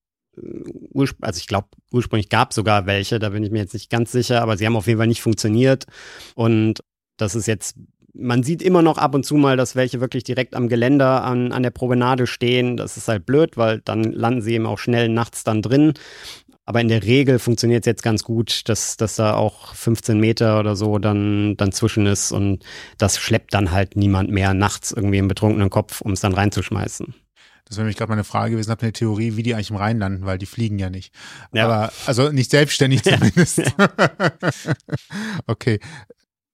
[1.21, 4.13] also ich glaube, ursprünglich gab es sogar welche, da bin ich mir jetzt nicht ganz
[4.13, 5.87] sicher, aber sie haben auf jeden Fall nicht funktioniert.
[6.35, 6.81] Und
[7.17, 7.77] das ist jetzt,
[8.15, 11.53] man sieht immer noch ab und zu mal, dass welche wirklich direkt am Geländer an,
[11.53, 12.77] an der Promenade stehen.
[12.77, 15.95] Das ist halt blöd, weil dann landen sie eben auch schnell nachts dann drin.
[16.67, 20.61] Aber in der Regel funktioniert es jetzt ganz gut, dass, dass da auch 15 Meter
[20.61, 22.65] oder so dann, dann zwischen ist und
[22.97, 27.15] das schleppt dann halt niemand mehr nachts irgendwie im betrunkenen Kopf, um es dann reinzuschmeißen.
[27.71, 30.01] Das wäre nämlich gerade meine Frage gewesen, ihr eine Theorie, wie die eigentlich im Rhein
[30.01, 31.15] landen, weil die fliegen ja nicht.
[31.53, 31.67] Ja.
[31.67, 33.63] Aber, also nicht selbstständig zumindest.
[35.47, 35.79] okay.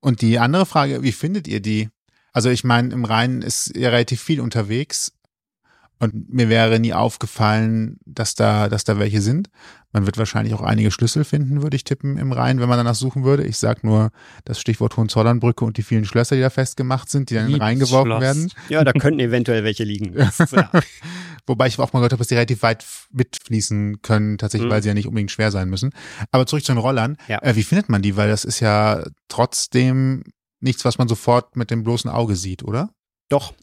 [0.01, 1.89] Und die andere Frage, wie findet ihr die?
[2.35, 5.13] Also ich meine, im Rhein ist ja relativ viel unterwegs
[5.99, 9.49] und mir wäre nie aufgefallen, dass da, dass da welche sind.
[9.97, 12.95] Man wird wahrscheinlich auch einige Schlüssel finden, würde ich tippen, im Rhein, wenn man danach
[12.95, 13.45] suchen würde.
[13.47, 14.11] Ich sag nur
[14.45, 17.63] das Stichwort Hohenzollernbrücke und die vielen Schlösser, die da festgemacht sind, die dann in den
[17.63, 18.37] Rhein geworfen Liebesschloss.
[18.37, 18.53] werden.
[18.69, 20.15] Ja, da könnten eventuell welche liegen.
[20.15, 20.71] Ja.
[21.47, 24.73] Wobei ich auch mal gehört habe, dass die relativ weit mitfließen können, tatsächlich, Mhm.
[24.75, 25.93] weil sie ja nicht unbedingt schwer sein müssen.
[26.31, 27.17] Aber zurück zu den Rollern.
[27.27, 27.41] Ja.
[27.43, 28.17] Äh, wie findet man die?
[28.19, 30.25] Weil das ist ja trotzdem
[30.61, 32.91] nichts, was man sofort mit dem bloßen Auge sieht, oder?
[33.31, 33.55] Doch,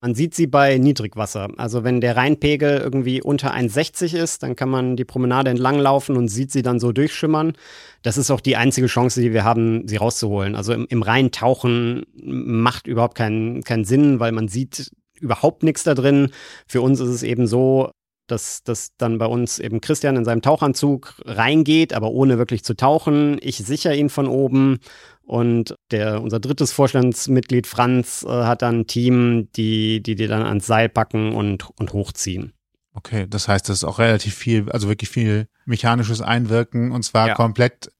[0.00, 1.48] man sieht sie bei Niedrigwasser.
[1.56, 6.16] Also wenn der Rheinpegel irgendwie unter 1,60 ist, dann kann man die Promenade entlang laufen
[6.16, 7.54] und sieht sie dann so durchschimmern.
[8.02, 10.54] Das ist auch die einzige Chance, die wir haben, sie rauszuholen.
[10.54, 15.82] Also im, im Rhein tauchen macht überhaupt keinen, keinen Sinn, weil man sieht überhaupt nichts
[15.82, 16.30] da drin.
[16.68, 17.90] Für uns ist es eben so,
[18.30, 22.74] dass, dass dann bei uns eben Christian in seinem Tauchanzug reingeht, aber ohne wirklich zu
[22.74, 23.38] tauchen.
[23.40, 24.78] Ich sichere ihn von oben
[25.22, 30.42] und der, unser drittes Vorstandsmitglied Franz äh, hat dann ein Team, die, die die dann
[30.42, 32.52] ans Seil packen und, und hochziehen.
[32.94, 37.28] Okay, das heißt, das ist auch relativ viel, also wirklich viel mechanisches Einwirken und zwar
[37.28, 37.34] Ja.
[37.34, 37.90] komplett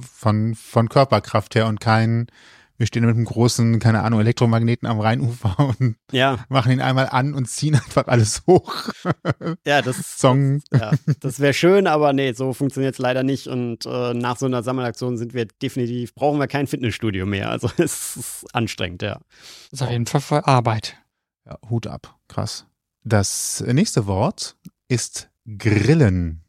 [0.00, 2.28] von, von Körperkraft her und kein,
[2.78, 7.08] wir stehen mit einem großen, keine Ahnung, Elektromagneten am Rheinufer und Ja, machen ihn einmal
[7.08, 8.72] an und ziehen einfach alles hoch.
[9.66, 10.62] ja, das, Song.
[10.72, 13.48] ja, das wäre schön, aber nee, so funktioniert es leider nicht.
[13.48, 17.50] Und äh, nach so einer Sammelaktion sind wir definitiv, brauchen wir kein Fitnessstudio mehr.
[17.50, 19.20] Also es ist anstrengend, ja.
[19.70, 20.96] Das ist auf jeden Fall voll Arbeit.
[21.44, 22.66] Ja, Hut ab, krass.
[23.02, 24.56] Das nächste Wort
[24.88, 26.44] ist Grillen.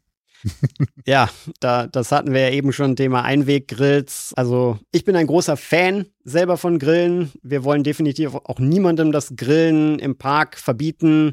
[1.06, 1.28] Ja,
[1.60, 4.32] da, das hatten wir ja eben schon, Thema Einweggrills.
[4.36, 7.30] Also ich bin ein großer Fan selber von Grillen.
[7.42, 11.32] Wir wollen definitiv auch niemandem das Grillen im Park verbieten.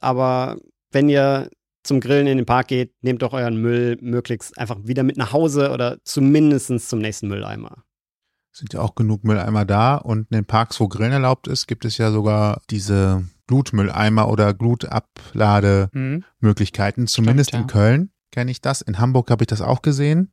[0.00, 0.56] Aber
[0.90, 1.50] wenn ihr
[1.82, 5.32] zum Grillen in den Park geht, nehmt doch euren Müll möglichst einfach wieder mit nach
[5.32, 7.84] Hause oder zumindest zum nächsten Mülleimer.
[8.52, 11.84] Sind ja auch genug Mülleimer da und in den Parks, wo Grillen erlaubt ist, gibt
[11.84, 17.08] es ja sogar diese Glutmülleimer oder Glutablademöglichkeiten, Mhm.
[17.08, 18.80] zumindest Stimmt, in Köln kenne ich das.
[18.80, 20.32] In Hamburg habe ich das auch gesehen.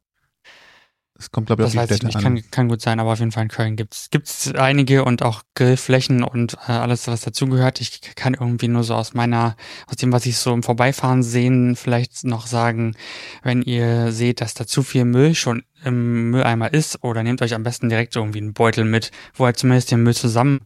[1.17, 2.35] Das kommt, glaube ich, Das auf die weiß ich Städte nicht, an.
[2.35, 5.41] kann, kann gut sein, aber auf jeden Fall in Köln gibt's gibt's einige und auch
[5.55, 7.81] Grillflächen und äh, alles, was dazugehört.
[7.81, 9.55] Ich kann irgendwie nur so aus meiner,
[9.87, 12.95] aus dem, was ich so im Vorbeifahren sehen, vielleicht noch sagen,
[13.41, 17.55] wenn ihr seht, dass da zu viel Müll schon im Mülleimer ist, oder nehmt euch
[17.55, 20.59] am besten direkt irgendwie einen Beutel mit, wo ihr zumindest den Müll zusammen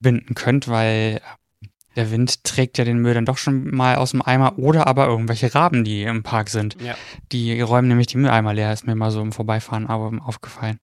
[0.00, 1.20] binden könnt, weil
[1.96, 5.06] der Wind trägt ja den Müll dann doch schon mal aus dem Eimer oder aber
[5.06, 6.76] irgendwelche Raben, die im Park sind.
[6.80, 6.94] Ja.
[7.32, 10.78] Die räumen nämlich die Mülleimer leer, ist mir mal so im Vorbeifahren aber aufgefallen.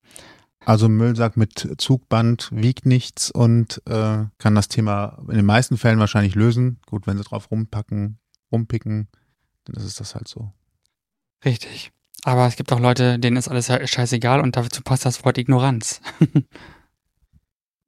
[0.66, 6.00] Also Müllsack mit Zugband wiegt nichts und äh, kann das Thema in den meisten Fällen
[6.00, 6.80] wahrscheinlich lösen.
[6.86, 8.20] Gut, wenn sie drauf rumpacken,
[8.52, 9.08] rumpicken,
[9.66, 10.52] dann ist das halt so.
[11.46, 11.92] Richtig.
[12.24, 16.02] Aber es gibt auch Leute, denen ist alles scheißegal und dazu passt das Wort Ignoranz.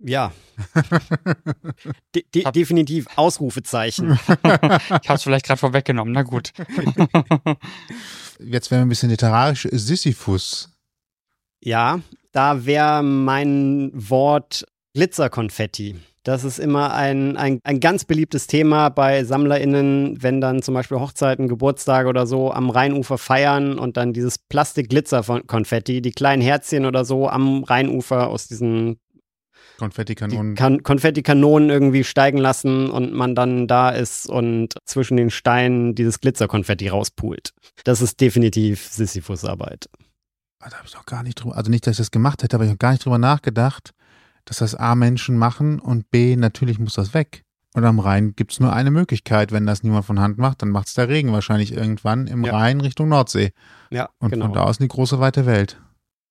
[0.04, 0.32] Ja.
[2.16, 4.12] De de definitiv Ausrufezeichen.
[4.28, 6.52] ich habe es vielleicht gerade vorweggenommen, na gut.
[8.40, 9.68] Jetzt wäre ein bisschen literarisch.
[9.72, 10.70] Sisyphus.
[11.64, 12.00] Ja,
[12.32, 15.96] da wäre mein Wort Glitzerkonfetti.
[16.24, 21.00] Das ist immer ein, ein, ein ganz beliebtes Thema bei SammlerInnen, wenn dann zum Beispiel
[21.00, 27.06] Hochzeiten, Geburtstage oder so am Rheinufer feiern und dann dieses Plastik-Glitzer-Konfetti, die kleinen Herzchen oder
[27.06, 29.00] so am Rheinufer aus diesen
[29.82, 30.56] Konfettikanonen.
[30.56, 36.20] kan Konfettikanonen irgendwie steigen lassen und man dann da ist und zwischen den Steinen dieses
[36.20, 37.54] Glitzerkonfetti rauspult.
[37.84, 39.90] Das ist definitiv Sisyphus-Arbeit.
[40.60, 42.56] Ah, da habe ich noch gar nicht drüber, also nicht, dass ich das gemacht hätte,
[42.56, 43.92] aber ich habe gar nicht drüber nachgedacht,
[44.46, 47.44] dass das A Menschen machen und B natürlich muss das weg.
[47.74, 50.70] Und am Rhein gibt es nur eine Möglichkeit, wenn das niemand von Hand macht, dann
[50.70, 52.58] macht es der Regen wahrscheinlich irgendwann im Ja.
[52.58, 53.54] Rhein Richtung Nordsee.
[53.90, 54.46] Ja, Und genau.
[54.48, 55.80] von da aus in die große weite Welt.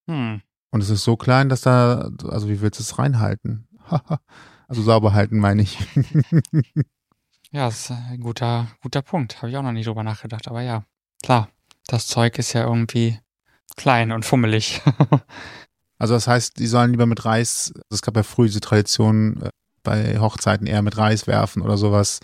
[0.09, 0.43] Hm.
[0.70, 3.66] Und es ist so klein, dass da, also wie willst du es reinhalten?
[4.68, 5.78] also sauber halten, meine ich.
[7.52, 9.38] Ja, das ist ein guter, guter Punkt.
[9.38, 10.46] Habe ich auch noch nie drüber nachgedacht.
[10.46, 10.85] Aber ja,
[11.20, 11.48] klar,
[11.88, 13.18] das Zeug ist ja irgendwie
[13.76, 14.80] klein und fummelig.
[15.98, 19.50] Also das heißt, die sollen lieber mit Reis, es gab ja früh diese Tradition, äh,
[19.83, 22.20] bei Hochzeiten eher mit Reis werfen oder sowas.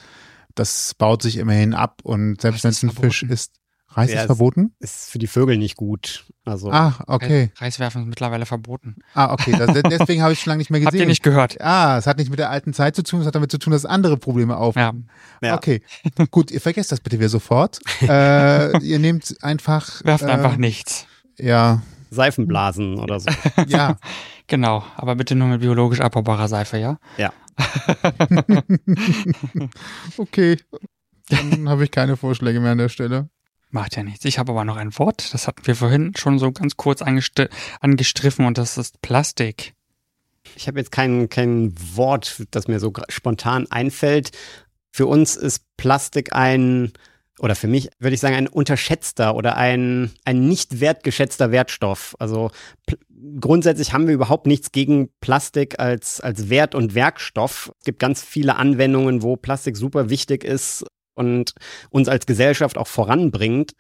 [0.55, 3.35] Das baut sich immerhin ab und selbst wenn es ein Fisch verboten.
[3.35, 3.53] ist,
[3.97, 4.75] Reis Ja, ist verboten?
[4.79, 6.27] Ist für die Vögel nicht gut.
[6.45, 7.51] Also, Ah, okay.
[7.57, 8.97] Reiswerfen ist mittlerweile verboten.
[9.15, 9.53] Ah, okay.
[9.59, 10.93] Das, deswegen habe ich schon lange nicht mehr gesehen.
[10.93, 11.61] Habt ihr nicht gehört?
[11.63, 13.73] Ah, es hat nicht mit der alten Zeit zu tun, es hat damit zu tun,
[13.73, 14.77] dass andere Probleme auf.
[14.77, 14.93] Ja,
[15.41, 15.55] ja.
[15.55, 15.81] Okay,
[16.31, 17.79] gut, ihr vergesst das bitte wieder sofort.
[18.03, 20.05] äh, ihr nehmt einfach.
[20.05, 21.07] werft äh, einfach nichts.
[21.39, 21.81] Ja,
[22.11, 23.31] Seifenblasen oder so.
[23.67, 23.97] ja.
[24.47, 26.99] Genau, aber bitte nur mit biologisch abbaubarer Seife, ja?
[27.17, 27.33] Ja.
[30.19, 30.59] Okay.
[31.29, 33.29] Dann habe ich keine Vorschläge mehr an der Stelle.
[33.71, 34.25] Macht ja nichts.
[34.25, 37.49] Ich habe aber noch ein Wort, das hatten wir vorhin schon so ganz kurz angest-
[37.81, 39.75] angestriffen und das ist Plastik.
[40.55, 44.31] Ich habe jetzt kein, kein Wort, das mir so spontan einfällt.
[44.93, 46.93] Für uns ist Plastik ein,
[47.41, 52.15] oder für mich würde ich sagen, ein unterschätzter oder ein, ein nicht wertgeschätzter Wertstoff.
[52.21, 52.53] Also
[53.41, 57.73] grundsätzlich haben wir überhaupt nichts gegen Plastik als, als Wert- und Werkstoff.
[57.81, 61.53] Es gibt ganz viele Anwendungen, wo Plastik super wichtig ist und
[61.91, 63.73] uns als Gesellschaft auch voranbringt.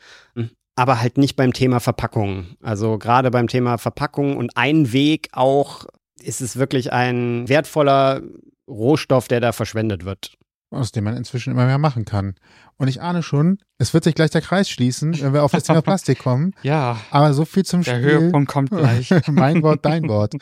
[0.75, 2.57] Aber halt nicht beim Thema Verpackung.
[2.61, 5.87] Also gerade beim Thema Verpackung und Einweg auch
[6.20, 8.22] ist es wirklich ein wertvoller
[8.68, 10.35] Rohstoff, der da verschwendet wird.
[10.70, 12.35] Aus dem man inzwischen immer mehr machen kann.
[12.77, 15.62] Und ich ahne schon, es wird sich gleich der Kreis schließen, wenn wir auf das
[15.64, 16.53] Thema Plastik kommen.
[16.62, 18.20] Ja, Aber so viel zum der Spiel.
[18.20, 19.11] Höhepunkt kommt gleich.
[19.29, 20.35] mein Wort, dein Wort.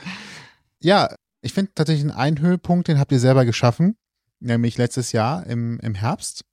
[0.81, 3.97] Ja, ich finde tatsächlich einen Höhepunkt, den habt ihr selber geschaffen,
[4.41, 6.45] nämlich letztes Jahr im, im Herbst.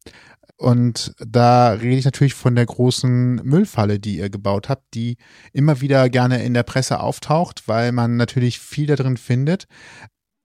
[0.61, 5.17] Und da rede ich natürlich von der großen Müllfalle, die ihr gebaut habt, die
[5.53, 9.65] immer wieder gerne in der Presse auftaucht, weil man natürlich viel da drin findet.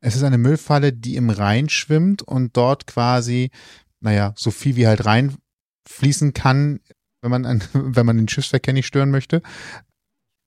[0.00, 3.50] Es ist eine Müllfalle, die im Rhein schwimmt und dort quasi,
[4.00, 6.80] naja, so viel wie halt reinfließen kann,
[7.20, 9.42] wenn man, an, wenn man den Schiffsverkehr nicht stören möchte,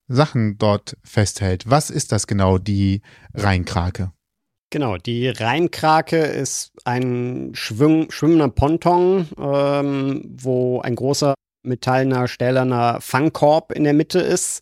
[0.07, 1.69] Sachen dort festhält.
[1.69, 3.03] Was ist das genau, die
[3.35, 4.13] Rheinkrake?
[4.71, 13.71] Genau, die Rheinkrake ist ein schwimm schwimmender Ponton, ähm, wo ein großer metallener, stählerner Fangkorb
[13.71, 14.61] in der Mitte ist.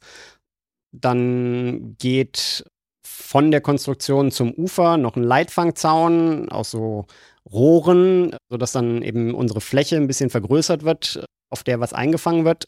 [0.94, 2.64] Dann geht
[3.06, 7.06] von der Konstruktion zum Ufer noch ein Leitfangzaun aus so
[7.52, 12.66] Rohren, sodass dann eben unsere Fläche ein bisschen vergrößert wird, auf der was eingefangen wird.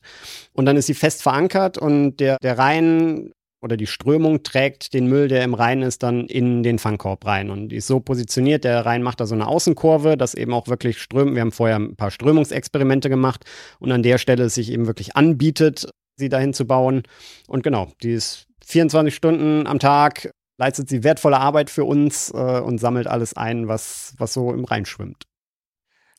[0.52, 5.08] Und dann ist sie fest verankert und der, der Rhein oder die Strömung trägt den
[5.08, 7.50] Müll, der im Rhein ist, dann in den Fangkorb rein.
[7.50, 10.68] Und die ist so positioniert, der Rhein macht da so eine Außenkurve, dass eben auch
[10.68, 11.36] wirklich strömt.
[11.36, 13.46] Wir haben vorher ein paar Strömungsexperimente gemacht
[13.80, 17.04] und an der Stelle es sich eben wirklich anbietet, sie dahin zu bauen.
[17.48, 22.60] Und genau, die ist 24 Stunden am Tag, leistet sie wertvolle Arbeit für uns äh,
[22.60, 25.24] und sammelt alles ein, was, was so im Rhein schwimmt.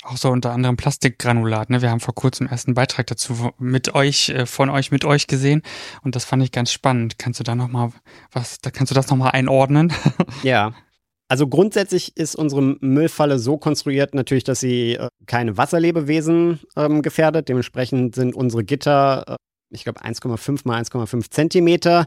[0.02, 1.68] Auch so unter anderem Plastikgranulat.
[1.68, 1.82] Ne?
[1.82, 5.26] Wir haben vor kurzem erst einen Beitrag dazu mit euch, äh, von euch mit euch
[5.26, 5.62] gesehen
[6.02, 7.18] und das fand ich ganz spannend.
[7.18, 7.92] Kannst du da noch mal
[8.32, 8.60] was?
[8.60, 9.92] Da kannst du das noch mal einordnen?
[10.42, 10.74] Ja.
[11.28, 17.48] Also grundsätzlich ist unsere Müllfalle so konstruiert natürlich, dass sie äh, keine Wasserlebewesen ähm, gefährdet.
[17.48, 19.36] Dementsprechend sind unsere Gitter, äh,
[19.70, 22.06] ich glaube, 1,5 mal 1,5 Zentimeter.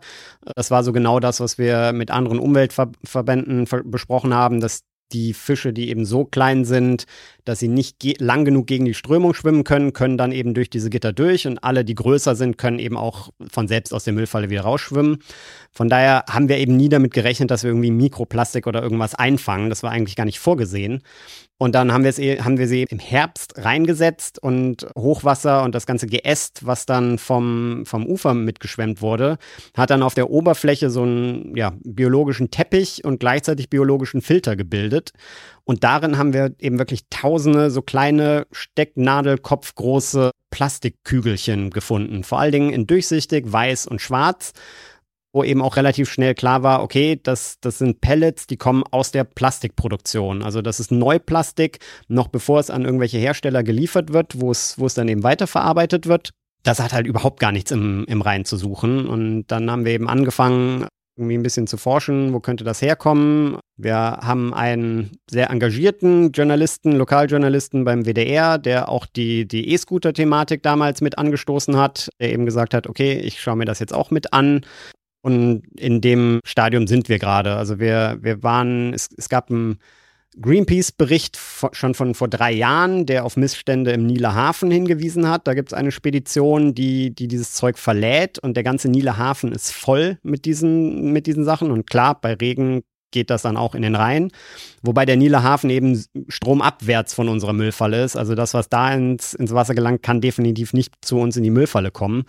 [0.56, 4.82] Das war so genau das, was wir mit anderen Umweltverbänden ver besprochen haben, dass
[5.14, 7.06] die Fische, die eben so klein sind,
[7.46, 10.90] dass sie nicht lang genug gegen die Strömung schwimmen können, können dann eben durch diese
[10.90, 14.50] Gitter durch und alle, die größer sind, können eben auch von selbst aus der Müllfalle
[14.50, 15.20] wieder rausschwimmen.
[15.72, 19.70] Von daher haben wir eben nie damit gerechnet, dass wir irgendwie Mikroplastik oder irgendwas einfangen.
[19.70, 21.02] Das war eigentlich gar nicht vorgesehen.
[21.60, 26.08] Und dann haben eh, haben wir sie im Herbst reingesetzt und Hochwasser und das ganze
[26.08, 29.38] Geäst, was dann vom, vom Ufer mitgeschwemmt wurde,
[29.78, 35.12] hat dann auf der Oberfläche so einen ja, biologischen Teppich und gleichzeitig biologischen Filter gebildet.
[35.64, 42.24] Und darin haben wir eben wirklich tausende so kleine Stecknadelkopfgroße Plastikkügelchen gefunden.
[42.24, 44.54] Vor allen Dingen in durchsichtig, weiß und schwarz
[45.34, 49.12] wo eben auch relativ schnell klar war, okay, das, das sind Pellets, die kommen aus
[49.12, 50.44] der Plastikproduktion.
[50.44, 54.86] Also das ist Neuplastik, noch bevor es an irgendwelche Hersteller geliefert wird, wo es, wo
[54.86, 56.30] es dann eben weiterverarbeitet wird.
[56.62, 59.08] Das hat halt überhaupt gar nichts im, im Rhein zu suchen.
[59.08, 63.58] Und dann haben wir eben angefangen, irgendwie ein bisschen zu forschen, wo könnte das herkommen.
[63.78, 71.02] Wir haben einen sehr engagierten Journalisten, Lokaljournalisten beim WDR, der auch die, die E-Scooter-Thematik damals
[71.02, 74.34] mit angestoßen hat, der eben gesagt hat, okay, ich schaue mir das jetzt auch mit
[74.34, 74.62] an.
[75.24, 77.56] Und in dem Stadium sind wir gerade.
[77.56, 79.80] Also wir, wir waren, es, es gab einen
[80.42, 81.40] Greenpeace-Bericht
[81.72, 85.48] schon von vor drei Jahren, der auf Missstände im Nieler Hafen hingewiesen hat.
[85.48, 89.54] Da gibt es eine Spedition, die, die dieses Zeug verlädt und der ganze Nieler Hafen
[89.54, 91.72] ist voll mit diesen, mit diesen Sachen.
[91.72, 94.30] Und klar, bei Regen geht das dann auch in den Rhein.
[94.82, 98.18] Wobei der Nieler Hafen eben stromabwärts von unserer Müllfalle ist.
[98.18, 101.50] Also das, was da ins, ins Wasser gelangt, kann definitiv nicht zu uns in die
[101.50, 102.26] Müllfalle kommen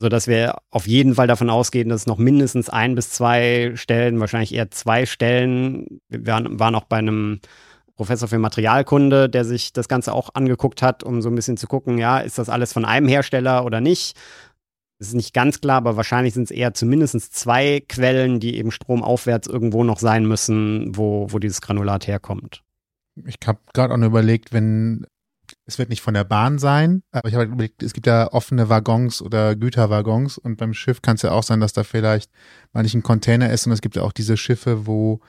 [0.00, 4.20] sodass wir auf jeden Fall davon ausgehen, dass es noch mindestens ein bis zwei Stellen,
[4.20, 7.40] wahrscheinlich eher zwei Stellen, wir waren, waren auch bei einem
[7.96, 11.68] Professor für Materialkunde, der sich das Ganze auch angeguckt hat, um so ein bisschen zu
[11.68, 14.16] gucken, ja, ist das alles von einem Hersteller oder nicht?
[14.98, 18.70] Das ist nicht ganz klar, aber wahrscheinlich sind es eher zumindest zwei Quellen, die eben
[18.70, 22.62] stromaufwärts irgendwo noch sein müssen, wo, wo dieses Granulat herkommt.
[23.26, 25.06] Ich habe gerade auch nur überlegt, wenn
[25.66, 28.68] es wird nicht von der Bahn sein, aber ich habe überlegt, es gibt ja offene
[28.68, 32.30] Waggons oder Güterwaggons und beim Schiff kann es ja auch sein, dass da vielleicht
[32.72, 35.20] mal nicht ein Container ist und es gibt ja auch diese Schiffe, wo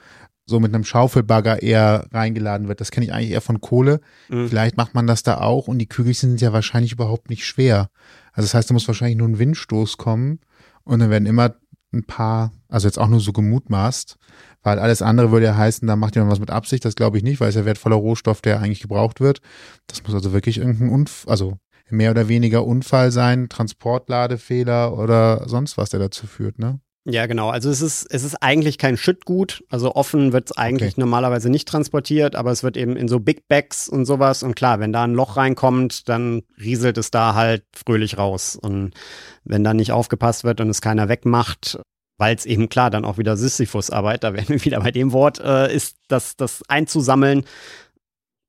[0.45, 2.79] so mit einem Schaufelbagger eher reingeladen wird.
[2.79, 3.99] Das kenne ich eigentlich eher von Kohle.
[4.29, 4.47] Mhm.
[4.47, 7.89] Vielleicht macht man das da auch und die Kügelchen sind ja wahrscheinlich überhaupt nicht schwer.
[8.31, 10.39] Also das heißt, da muss wahrscheinlich nur ein Windstoß kommen
[10.83, 11.55] und dann werden immer
[11.93, 14.17] ein paar, also jetzt auch nur so gemutmaßt,
[14.65, 16.83] weil alles andere würde ja heißen, da macht jemand was mit Absicht.
[16.83, 19.39] Das glaube ich nicht, weil es ja wertvoller Rohstoff, der eigentlich gebraucht wird.
[19.87, 21.57] Das muss also wirklich irgendein Unfall, also
[21.89, 26.79] mehr oder weniger Unfall sein, Transportladefehler oder sonst was, der dazu führt, ne?
[27.07, 27.51] Ja, genau.
[27.51, 29.63] Also es ist, es ist eigentlich kein Schüttgut.
[29.69, 31.01] Also offen wird es eigentlich okay.
[31.01, 34.41] normalerweise nicht transportiert, aber es wird eben in so Big Bags und sowas.
[34.41, 38.57] Und klar, wenn da ein Loch reinkommt, dann rieselt es da halt fröhlich raus.
[38.59, 38.95] Und
[39.43, 41.77] wenn da nicht aufgepasst wird und es keiner wegmacht,
[42.17, 45.39] weil es eben klar dann auch wieder Sisyphus-Arbeit, da werden wir wieder bei dem Wort,
[45.39, 47.43] äh, ist, das, das einzusammeln.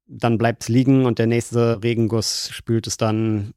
[0.09, 3.55] Dann bleibt es liegen und der nächste Regenguss spült es dann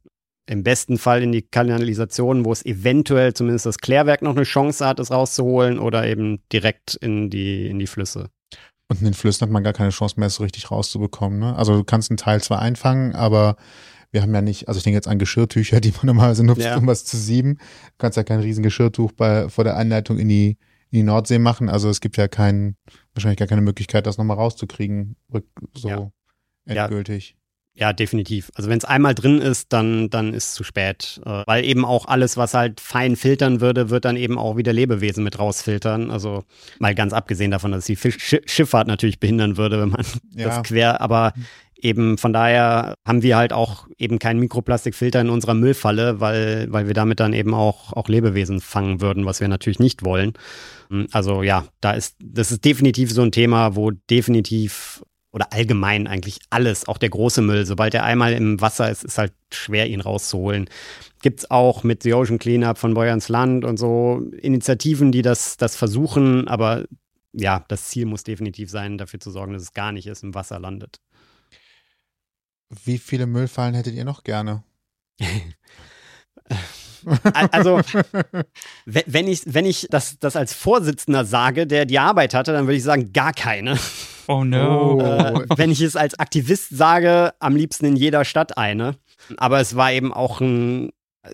[0.47, 4.85] im besten Fall in die Kanalisation, wo es eventuell zumindest das Klärwerk noch eine Chance
[4.85, 8.31] hat, es rauszuholen oder eben direkt in die, in die Flüsse.
[8.87, 11.37] Und in den Flüssen hat man gar keine Chance mehr, es so richtig rauszubekommen.
[11.37, 11.55] Ne?
[11.55, 13.57] Also du kannst einen Teil zwar einfangen, aber
[14.11, 16.77] wir haben ja nicht, also ich denke jetzt an Geschirrtücher, die man normalerweise nutzt, ja.
[16.77, 17.55] um was zu sieben.
[17.55, 20.57] Du kannst ja kein riesen Geschirrtuch bei, vor der Einleitung in die,
[20.91, 21.69] in die Nordsee machen.
[21.69, 22.75] Also es gibt ja keinen,
[23.13, 25.15] wahrscheinlich gar keine Möglichkeit, das nochmal rauszukriegen,
[25.73, 26.11] so ja.
[26.65, 27.31] endgültig.
[27.31, 27.39] Ja.
[27.79, 28.51] Ja, definitiv.
[28.55, 31.21] Also wenn es einmal drin ist, dann, dann ist es zu spät.
[31.25, 34.73] Äh, weil eben auch alles, was halt fein filtern würde, wird dann eben auch wieder
[34.73, 36.11] Lebewesen mit rausfiltern.
[36.11, 36.43] Also
[36.79, 40.47] mal ganz abgesehen davon, dass die Fisch Schifffahrt natürlich behindern würde, wenn man ja.
[40.47, 41.31] das quer, aber
[41.81, 46.87] eben von daher haben wir halt auch eben keinen Mikroplastikfilter in unserer Müllfalle, weil, weil
[46.87, 50.33] wir damit dann eben auch, auch Lebewesen fangen würden, was wir natürlich nicht wollen.
[51.11, 56.39] Also ja, da ist, das ist definitiv so ein Thema, wo definitiv oder allgemein eigentlich
[56.49, 60.01] alles, auch der große Müll, sobald er einmal im Wasser ist, ist halt schwer, ihn
[60.01, 60.67] rauszuholen.
[61.21, 65.57] Gibt es auch mit The Ocean Cleanup von Beuerns Land und so Initiativen, die das,
[65.57, 66.85] das versuchen, aber
[67.31, 70.33] ja, das Ziel muss definitiv sein, dafür zu sorgen, dass es gar nicht ist, im
[70.33, 70.99] Wasser landet.
[72.83, 74.63] Wie viele Müllfallen hättet ihr noch gerne?
[77.33, 77.81] also,
[78.85, 82.77] wenn ich, wenn ich das, das als Vorsitzender sage, der die Arbeit hatte, dann würde
[82.77, 83.77] ich sagen, gar keine.
[84.27, 85.01] Oh no.
[85.01, 88.95] Äh, wenn ich es als Aktivist sage, am liebsten in jeder Stadt eine.
[89.37, 90.91] Aber es war eben auch ein,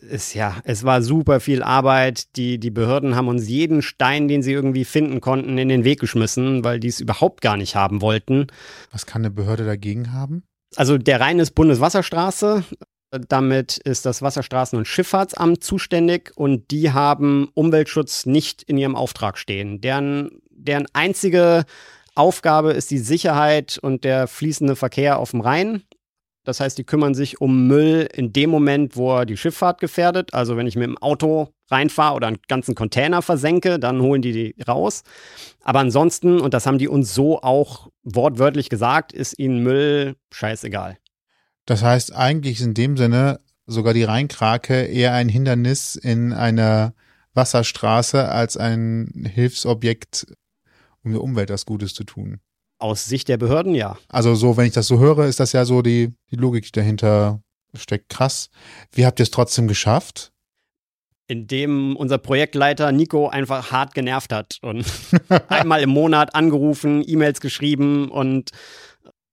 [0.10, 2.36] es, ja, es war super viel Arbeit.
[2.38, 6.00] Die, die Behörden haben uns jeden Stein, den sie irgendwie finden konnten, in den Weg
[6.00, 8.48] geschmissen, weil die es überhaupt gar nicht haben wollten.
[8.92, 10.44] Was kann eine Behörde dagegen haben?
[10.76, 12.64] Also der Rhein ist Bundeswasserstraße.
[13.30, 19.38] Damit ist das Wasserstraßen- und Schifffahrtsamt zuständig und die haben Umweltschutz nicht in ihrem Auftrag
[19.38, 19.80] stehen.
[19.80, 21.66] Deren, deren einzige
[22.18, 25.84] Hauptaufgabe ist die Sicherheit und der fließende Verkehr auf dem Rhein.
[26.46, 30.34] Das heißt, die kümmern sich um Müll in dem Moment, wo er die Schifffahrt gefährdet.
[30.34, 34.32] Also wenn ich mit dem Auto reinfahre oder einen ganzen Container versenke, dann holen die
[34.32, 35.04] die raus.
[35.62, 40.98] Aber ansonsten, und das haben die uns so auch wortwörtlich gesagt, ist ihnen Müll scheißegal.
[41.66, 46.94] Das heißt, eigentlich ist in dem Sinne sogar die Rheinkrake eher ein Hindernis in einer
[47.34, 50.28] Wasserstraße als ein Hilfsobjekt,
[51.04, 52.40] um der Umwelt was Gutes zu tun.
[52.78, 53.98] Aus Sicht der Behörden ja.
[54.10, 56.72] Also so, wenn ich das so höre, ist das ja so die, die Logik, die
[56.72, 57.42] dahinter
[57.74, 58.10] steckt.
[58.10, 58.50] Krass.
[58.92, 60.32] Wie habt ihr es trotzdem geschafft?
[61.28, 64.86] Indem unser Projektleiter Nico einfach hart genervt hat und
[65.50, 68.52] einmal im Monat angerufen, E-Mails geschrieben und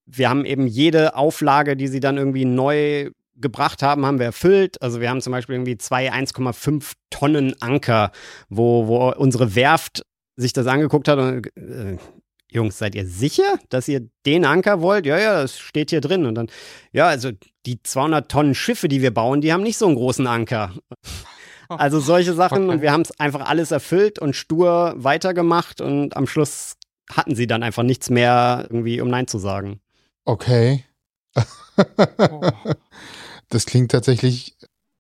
[0.06, 4.80] wir haben eben jede Auflage, die sie dann irgendwie neu gebracht haben, haben wir erfüllt.
[4.80, 8.12] Also wir haben zum Beispiel irgendwie zwei 1,5 Tonnen Anker,
[8.48, 10.02] wo, wo unsere Werft
[10.36, 11.98] sich das angeguckt hat und äh,
[12.52, 15.06] Jungs, seid ihr sicher, dass ihr den Anker wollt?
[15.06, 16.26] Ja, ja, das steht hier drin.
[16.26, 16.48] Und dann,
[16.92, 17.30] ja, also
[17.64, 20.72] die 200 Tonnen Schiffe, die wir bauen, die haben nicht so einen großen Anker.
[21.68, 22.68] Also solche Sachen.
[22.68, 25.80] Und wir haben es einfach alles erfüllt und stur weitergemacht.
[25.80, 26.74] Und am Schluss
[27.10, 29.80] hatten sie dann einfach nichts mehr irgendwie, um Nein zu sagen.
[30.26, 30.84] Okay.
[33.48, 34.56] das klingt tatsächlich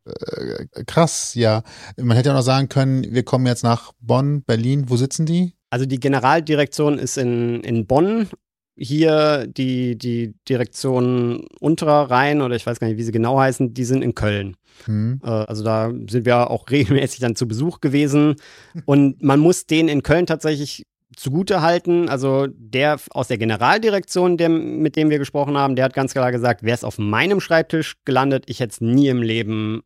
[0.06, 1.62] äh, krass, ja.
[1.96, 4.88] Man hätte ja noch sagen können, wir kommen jetzt nach Bonn, Berlin.
[4.88, 5.54] Wo sitzen die?
[5.72, 8.28] Also die Generaldirektion ist in, in Bonn.
[8.76, 13.72] Hier die, die Direktion Unterer Rhein oder ich weiß gar nicht, wie sie genau heißen,
[13.72, 14.56] die sind in Köln.
[14.84, 15.22] Hm.
[15.24, 18.36] Äh, also da sind wir auch regelmäßig dann zu Besuch gewesen.
[18.84, 20.84] Und man muss den in Köln tatsächlich
[21.16, 22.10] zugute halten.
[22.10, 26.32] Also der aus der Generaldirektion, der, mit dem wir gesprochen haben, der hat ganz klar
[26.32, 29.84] gesagt, wäre es auf meinem Schreibtisch gelandet, ich hätte es nie im Leben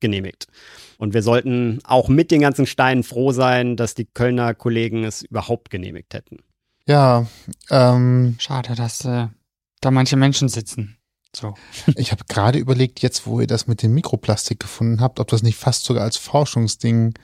[0.00, 0.46] genehmigt.
[0.98, 5.22] Und wir sollten auch mit den ganzen Steinen froh sein, dass die Kölner Kollegen es
[5.22, 6.38] überhaupt genehmigt hätten.
[6.86, 7.26] Ja,
[7.70, 9.28] ähm, schade, dass äh,
[9.80, 10.96] da manche Menschen sitzen.
[11.34, 11.54] So.
[11.96, 15.42] ich habe gerade überlegt, jetzt wo ihr das mit dem Mikroplastik gefunden habt, ob das
[15.42, 17.14] nicht fast sogar als Forschungsding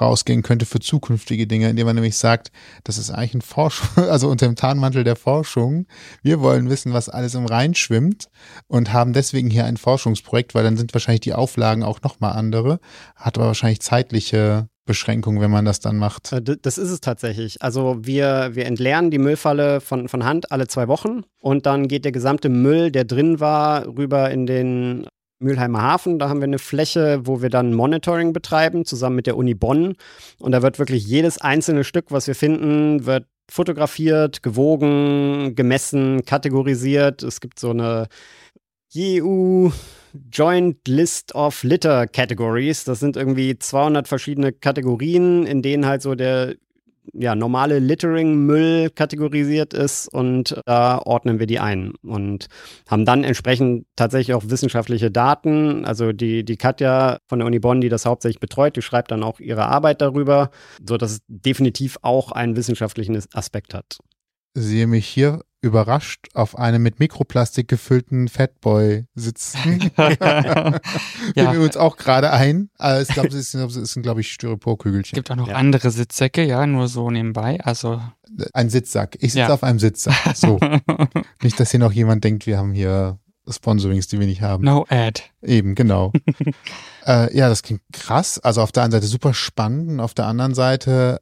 [0.00, 2.50] rausgehen könnte für zukünftige Dinge, indem man nämlich sagt,
[2.84, 5.86] das ist eigentlich ein Forschung, also unter dem Tarnmantel der Forschung.
[6.22, 8.28] Wir wollen wissen, was alles im Rhein schwimmt
[8.68, 12.80] und haben deswegen hier ein Forschungsprojekt, weil dann sind wahrscheinlich die Auflagen auch nochmal andere,
[13.16, 16.32] hat aber wahrscheinlich zeitliche Beschränkung, wenn man das dann macht.
[16.32, 17.62] Äh, das ist es tatsächlich.
[17.62, 22.04] Also wir, wir entleeren die Müllfalle von, von Hand alle zwei Wochen und dann geht
[22.04, 25.06] der gesamte Müll, der drin war, rüber in den
[25.42, 26.18] Mülheimer Hafen.
[26.18, 29.94] Da haben wir eine Fläche, wo wir dann Monitoring betreiben, zusammen mit der Uni Bonn.
[30.38, 37.22] Und da wird wirklich jedes einzelne Stück, was wir finden, wird fotografiert, gewogen, gemessen, kategorisiert.
[37.22, 38.08] Es gibt so eine
[38.96, 39.68] EU
[40.30, 42.84] Joint List of Litter Categories.
[42.84, 46.56] Das sind irgendwie 200 verschiedene Kategorien, in denen halt so der
[47.12, 52.46] ja, normale Littering-Müll kategorisiert ist und da ordnen wir die ein und
[52.88, 55.84] haben dann entsprechend tatsächlich auch wissenschaftliche Daten.
[55.84, 59.22] Also die, die Katja von der Uni Bonn, die das hauptsächlich betreut, die schreibt dann
[59.22, 60.50] auch ihre Arbeit darüber,
[60.86, 63.98] sodass es definitiv auch einen wissenschaftlichen Aspekt hat.
[64.54, 69.90] Sehe mich hier überrascht auf einem mit Mikroplastik gefüllten Fatboy sitzen.
[69.96, 70.80] ja.
[71.34, 72.68] wir uns auch gerade ein.
[73.00, 75.12] Ich glaube, es sind, sind glaube ich, Styroporkügelchen.
[75.12, 75.54] Es gibt auch noch ja.
[75.54, 77.60] andere Sitzsäcke, ja, nur so nebenbei.
[77.62, 78.02] Also
[78.52, 79.16] ein Sitzsack.
[79.20, 79.54] Ich sitze ja.
[79.54, 80.36] auf einem Sitzsack.
[80.36, 80.58] So.
[81.42, 84.64] nicht, dass hier noch jemand denkt, wir haben hier Sponsorings, die wir nicht haben.
[84.64, 85.22] No ad.
[85.42, 86.12] Eben, genau.
[87.06, 88.38] äh, ja, das klingt krass.
[88.38, 91.20] Also auf der einen Seite super spannend und auf der anderen Seite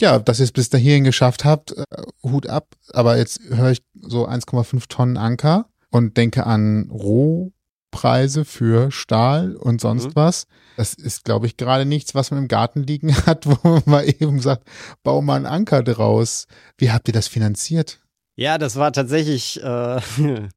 [0.00, 1.84] ja, dass ihr es bis dahin geschafft habt, äh,
[2.22, 2.68] Hut ab.
[2.92, 9.80] Aber jetzt höre ich so 1,5 Tonnen Anker und denke an Rohpreise für Stahl und
[9.80, 10.16] sonst mhm.
[10.16, 10.46] was.
[10.76, 14.40] Das ist, glaube ich, gerade nichts, was man im Garten liegen hat, wo man eben
[14.40, 14.68] sagt,
[15.02, 16.46] bau mal einen Anker draus.
[16.76, 18.00] Wie habt ihr das finanziert?
[18.36, 20.00] Ja, das war tatsächlich, äh,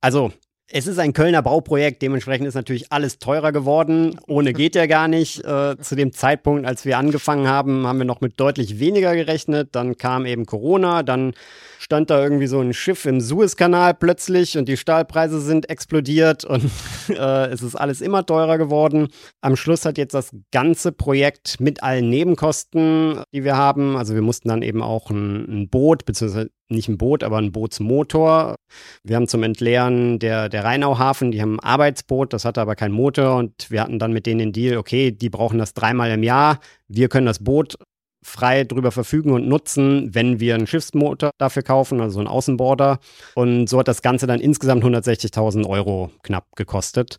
[0.00, 0.32] also
[0.70, 4.20] es ist ein Kölner Bauprojekt, dementsprechend ist natürlich alles teurer geworden.
[4.26, 5.42] Ohne geht ja gar nicht.
[5.44, 9.70] Äh, zu dem Zeitpunkt, als wir angefangen haben, haben wir noch mit deutlich weniger gerechnet.
[9.72, 11.32] Dann kam eben Corona, dann
[11.78, 16.64] stand da irgendwie so ein Schiff im Suezkanal plötzlich und die Stahlpreise sind explodiert und
[17.08, 19.08] äh, es ist alles immer teurer geworden.
[19.40, 24.22] Am Schluss hat jetzt das ganze Projekt mit allen Nebenkosten, die wir haben, also wir
[24.22, 28.56] mussten dann eben auch ein, ein Boot, beziehungsweise nicht ein Boot, aber ein Bootsmotor.
[29.02, 32.92] Wir haben zum Entleeren der, der Rheinauhafen, die haben ein Arbeitsboot, das hatte aber keinen
[32.92, 36.22] Motor und wir hatten dann mit denen den Deal, okay, die brauchen das dreimal im
[36.22, 36.58] Jahr,
[36.88, 37.76] wir können das Boot
[38.22, 42.98] frei drüber verfügen und nutzen, wenn wir einen Schiffsmotor dafür kaufen, also einen Außenborder.
[43.34, 47.18] Und so hat das Ganze dann insgesamt 160.000 Euro knapp gekostet.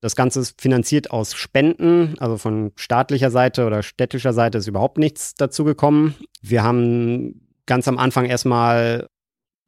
[0.00, 4.98] Das Ganze ist finanziert aus Spenden, also von staatlicher Seite oder städtischer Seite ist überhaupt
[4.98, 6.14] nichts dazu gekommen.
[6.40, 9.08] Wir haben ganz am Anfang erstmal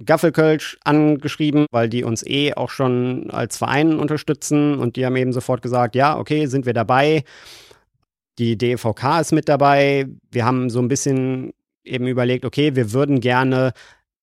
[0.04, 5.32] Gaffelkölsch angeschrieben, weil die uns eh auch schon als Verein unterstützen und die haben eben
[5.32, 7.24] sofort gesagt, ja, okay, sind wir dabei.
[8.40, 10.06] Die DVK ist mit dabei.
[10.30, 11.52] Wir haben so ein bisschen
[11.84, 13.74] eben überlegt, okay, wir würden gerne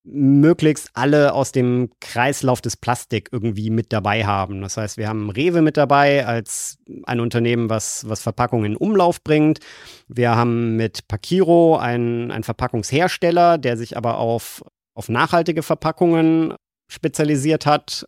[0.04, 4.62] möglichst alle aus dem Kreislauf des Plastik irgendwie mit dabei haben.
[4.62, 9.24] Das heißt, wir haben Rewe mit dabei als ein Unternehmen, was, was Verpackungen in Umlauf
[9.24, 9.60] bringt.
[10.08, 14.64] Wir haben mit Pakiro einen, einen Verpackungshersteller, der sich aber auf,
[14.96, 16.56] auf nachhaltige Verpackungen
[16.90, 18.08] spezialisiert hat.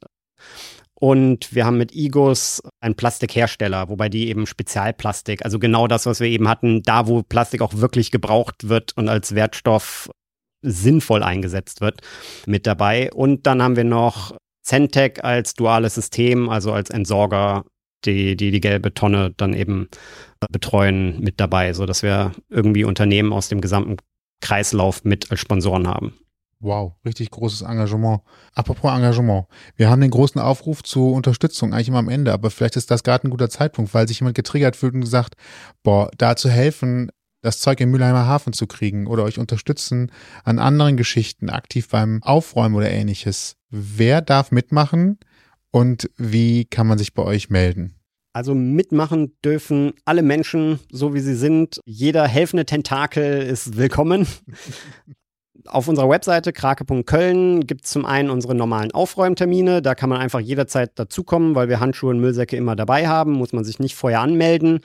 [0.99, 6.19] Und wir haben mit Igos einen Plastikhersteller, wobei die eben Spezialplastik, also genau das, was
[6.19, 10.09] wir eben hatten, da wo Plastik auch wirklich gebraucht wird und als Wertstoff
[10.61, 12.01] sinnvoll eingesetzt wird,
[12.45, 13.11] mit dabei.
[13.13, 17.63] Und dann haben wir noch Centec als duales System, also als Entsorger,
[18.05, 19.87] die die, die gelbe Tonne dann eben
[20.51, 23.97] betreuen, mit dabei, sodass wir irgendwie Unternehmen aus dem gesamten
[24.41, 26.13] Kreislauf mit als Sponsoren haben.
[26.61, 28.21] Wow, richtig großes Engagement.
[28.53, 29.45] Apropos Engagement.
[29.77, 33.03] Wir haben den großen Aufruf zur Unterstützung eigentlich immer am Ende, aber vielleicht ist das
[33.03, 35.35] gerade ein guter Zeitpunkt, weil sich jemand getriggert fühlt und gesagt,
[35.83, 40.11] boah, da zu helfen, das Zeug im Mülheimer Hafen zu kriegen oder euch unterstützen
[40.43, 43.55] an anderen Geschichten, aktiv beim Aufräumen oder ähnliches.
[43.69, 45.17] Wer darf mitmachen
[45.71, 47.95] und wie kann man sich bei euch melden?
[48.33, 51.79] Also mitmachen dürfen alle Menschen, so wie sie sind.
[51.85, 54.27] Jeder helfende Tentakel ist willkommen.
[55.65, 59.81] auf unserer Webseite krake.köln gibt es zum einen unsere normalen Aufräumtermine.
[59.81, 63.33] Da kann man einfach jederzeit dazukommen, weil wir Handschuhe und Müllsäcke immer dabei haben.
[63.33, 64.79] Muss man sich nicht vorher anmelden.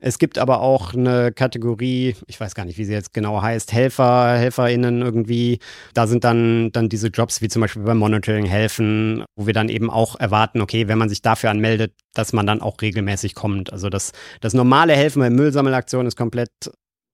[0.00, 3.72] Es gibt aber auch eine Kategorie, ich weiß gar nicht, wie sie jetzt genau heißt,
[3.72, 5.60] Helfer, HelferInnen irgendwie.
[5.94, 9.68] Da sind dann, dann diese Jobs wie zum Beispiel beim Monitoring helfen, wo wir dann
[9.68, 13.72] eben auch erwarten, okay, wenn man sich dafür anmeldet, dass man dann auch regelmäßig kommt.
[13.72, 16.50] Also das, das normale Helfen bei Müllsammelaktionen ist komplett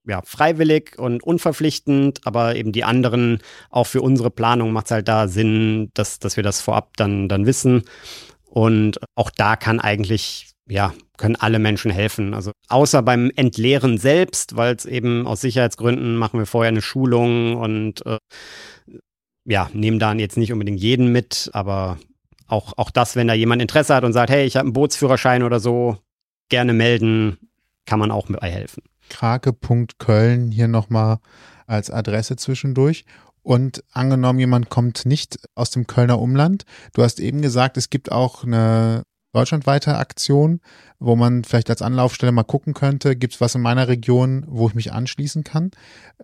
[0.05, 3.39] ja, freiwillig und unverpflichtend, aber eben die anderen,
[3.69, 7.29] auch für unsere Planung macht es halt da Sinn, dass, dass wir das vorab dann,
[7.29, 7.83] dann wissen.
[8.45, 12.33] Und auch da kann eigentlich, ja, können alle Menschen helfen.
[12.33, 17.55] Also außer beim Entleeren selbst, weil es eben aus Sicherheitsgründen machen wir vorher eine Schulung
[17.55, 18.17] und äh,
[19.45, 21.97] ja, nehmen dann jetzt nicht unbedingt jeden mit, aber
[22.47, 25.43] auch, auch das, wenn da jemand Interesse hat und sagt, hey, ich habe einen Bootsführerschein
[25.43, 25.97] oder so,
[26.49, 27.37] gerne melden,
[27.85, 31.19] kann man auch mit helfen krake.köln hier nochmal
[31.67, 33.05] als Adresse zwischendurch.
[33.43, 36.63] Und angenommen, jemand kommt nicht aus dem Kölner Umland.
[36.93, 39.03] Du hast eben gesagt, es gibt auch eine
[39.33, 40.59] deutschlandweite Aktion,
[40.99, 44.67] wo man vielleicht als Anlaufstelle mal gucken könnte, gibt es was in meiner Region, wo
[44.67, 45.71] ich mich anschließen kann?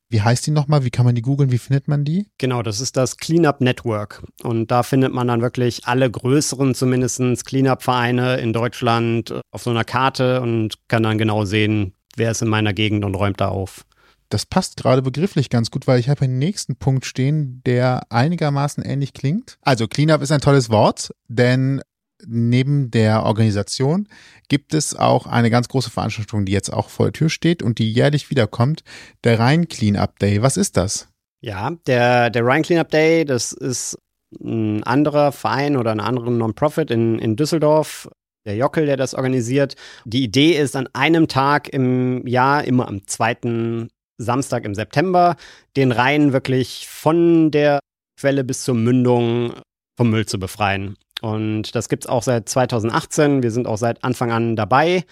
[0.09, 0.83] Wie heißt die nochmal?
[0.83, 1.51] Wie kann man die googeln?
[1.51, 2.27] Wie findet man die?
[2.37, 4.23] Genau, das ist das Cleanup Network.
[4.43, 9.85] Und da findet man dann wirklich alle größeren zumindest Cleanup-Vereine in Deutschland auf so einer
[9.85, 13.85] Karte und kann dann genau sehen, wer ist in meiner Gegend und räumt da auf.
[14.29, 18.83] Das passt gerade begrifflich ganz gut, weil ich habe einen nächsten Punkt stehen, der einigermaßen
[18.83, 19.57] ähnlich klingt.
[19.61, 21.81] Also Cleanup ist ein tolles Wort, denn
[22.25, 24.07] neben der Organisation
[24.49, 27.79] gibt es auch eine ganz große Veranstaltung, die jetzt auch vor der Tür steht und
[27.79, 28.83] die jährlich wiederkommt,
[29.23, 30.41] der Rhein Cleanup Day.
[30.41, 31.07] Was ist das?
[31.39, 33.97] Ja, der, der Rhein Cleanup Day, das ist
[34.41, 38.09] ein anderer Verein oder eine andere Non-Profit in, in Düsseldorf,
[38.47, 39.75] der Jockel, der das organisiert.
[40.05, 45.35] Die Idee ist, an einem Tag im Jahr, immer am zweiten Samstag im September,
[45.75, 47.79] den Rhein wirklich von der
[48.19, 49.53] Quelle bis zur Mündung
[49.95, 50.97] vom Müll zu befreien.
[51.21, 53.43] Und das gibt es auch seit 2018.
[53.43, 55.03] Wir sind auch seit Anfang an dabei.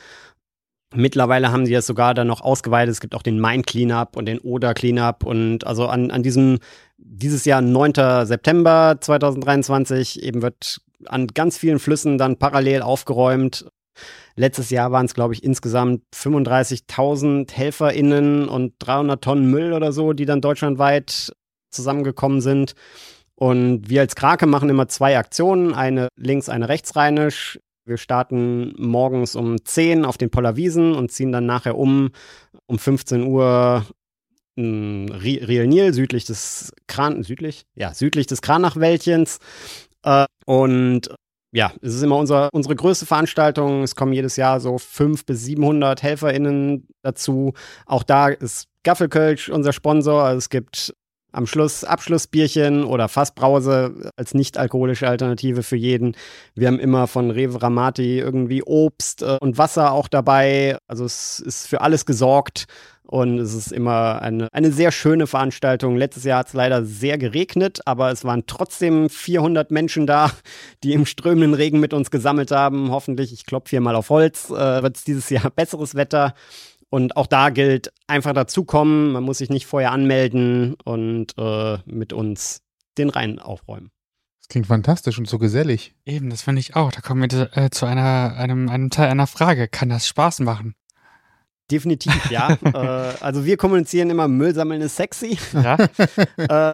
[0.94, 2.92] Mittlerweile haben sie das sogar dann noch ausgeweitet.
[2.92, 5.24] Es gibt auch den Main Cleanup und den Oder Cleanup.
[5.24, 6.60] Und also an, an diesem,
[6.98, 8.26] dieses Jahr 9.
[8.26, 13.68] September 2023 eben wird an ganz vielen Flüssen dann parallel aufgeräumt.
[14.36, 20.14] Letztes Jahr waren es, glaube ich, insgesamt 35.000 HelferInnen und 300 Tonnen Müll oder so,
[20.14, 21.34] die dann deutschlandweit
[21.72, 22.74] zusammengekommen sind.
[23.36, 27.60] Und wir als Krake machen immer zwei Aktionen, eine links, eine rechtsrheinisch.
[27.86, 32.12] Wir starten morgens um 10 auf den Pollerwiesen und ziehen dann nachher um
[32.68, 33.86] um 15 Uhr
[34.58, 37.66] Riel Nil, südlich des Kran, südlich?
[37.76, 39.39] Ja, südlich des Kranachwäldchens.
[40.04, 41.10] Äh, und
[41.52, 43.84] ja, es ist immer unser, unsere größte Veranstaltung.
[43.84, 47.54] Es kommen jedes Jahr so 500 bis 700 HelferInnen dazu.
[47.86, 50.24] Auch da ist Gaffelkölsch unser Sponsor.
[50.24, 50.93] Also es gibt
[51.32, 56.16] am Schluss Abschlussbierchen oder Fassbrause als nicht-alkoholische Alternative für jeden.
[56.56, 60.78] Wir haben immer von Rewe Ramati irgendwie Obst äh, und Wasser auch dabei.
[60.88, 62.66] Also es ist für alles gesorgt.
[63.08, 65.95] Und es ist immer eine, eine sehr schöne Veranstaltung.
[65.95, 70.32] Letztes Jahr hat es leider sehr geregnet, aber es waren trotzdem 400 Menschen da,
[70.84, 72.91] die im strömenden Regen mit uns gesammelt haben.
[72.91, 76.34] Hoffentlich, ich klopfe hier mal auf Holz, äh, wird es dieses Jahr besseres Wetter.
[76.89, 82.14] Und auch da gilt, einfach dazukommen, man muss sich nicht vorher anmelden und äh, mit
[82.14, 82.62] uns
[82.97, 83.91] den Rhein aufräumen.
[84.39, 85.95] Das klingt fantastisch und so gesellig.
[86.06, 86.91] Eben, das finde ich auch.
[86.91, 89.68] Da kommen wir äh, zu einer, einem, einem Teil einer Frage.
[89.68, 90.76] Kann das Spaß machen?
[91.72, 92.57] Definitiv, ja.
[92.63, 95.38] äh, also wir kommunizieren immer, Müll sammeln ist sexy.
[95.53, 95.78] Ja.
[96.70, 96.72] äh,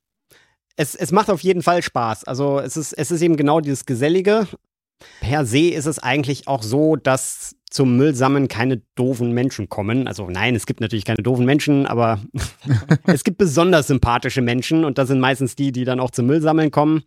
[0.75, 2.23] es, es macht auf jeden Fall Spaß.
[2.25, 4.47] Also es ist, es ist eben genau dieses Gesellige.
[5.19, 10.07] Per se ist es eigentlich auch so, dass zum Müllsammeln keine doofen Menschen kommen.
[10.07, 12.19] Also nein, es gibt natürlich keine doofen Menschen, aber
[13.05, 16.69] es gibt besonders sympathische Menschen und das sind meistens die, die dann auch zum Müllsammeln
[16.69, 17.03] kommen.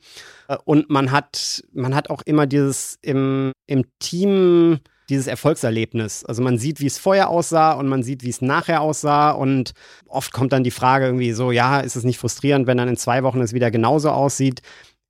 [0.49, 6.25] Äh, und man hat, man hat auch immer dieses im, im Team dieses Erfolgserlebnis.
[6.25, 9.31] Also man sieht, wie es vorher aussah und man sieht, wie es nachher aussah.
[9.31, 9.73] Und
[10.07, 12.97] oft kommt dann die Frage irgendwie so, ja, ist es nicht frustrierend, wenn dann in
[12.97, 14.63] zwei Wochen es wieder genauso aussieht?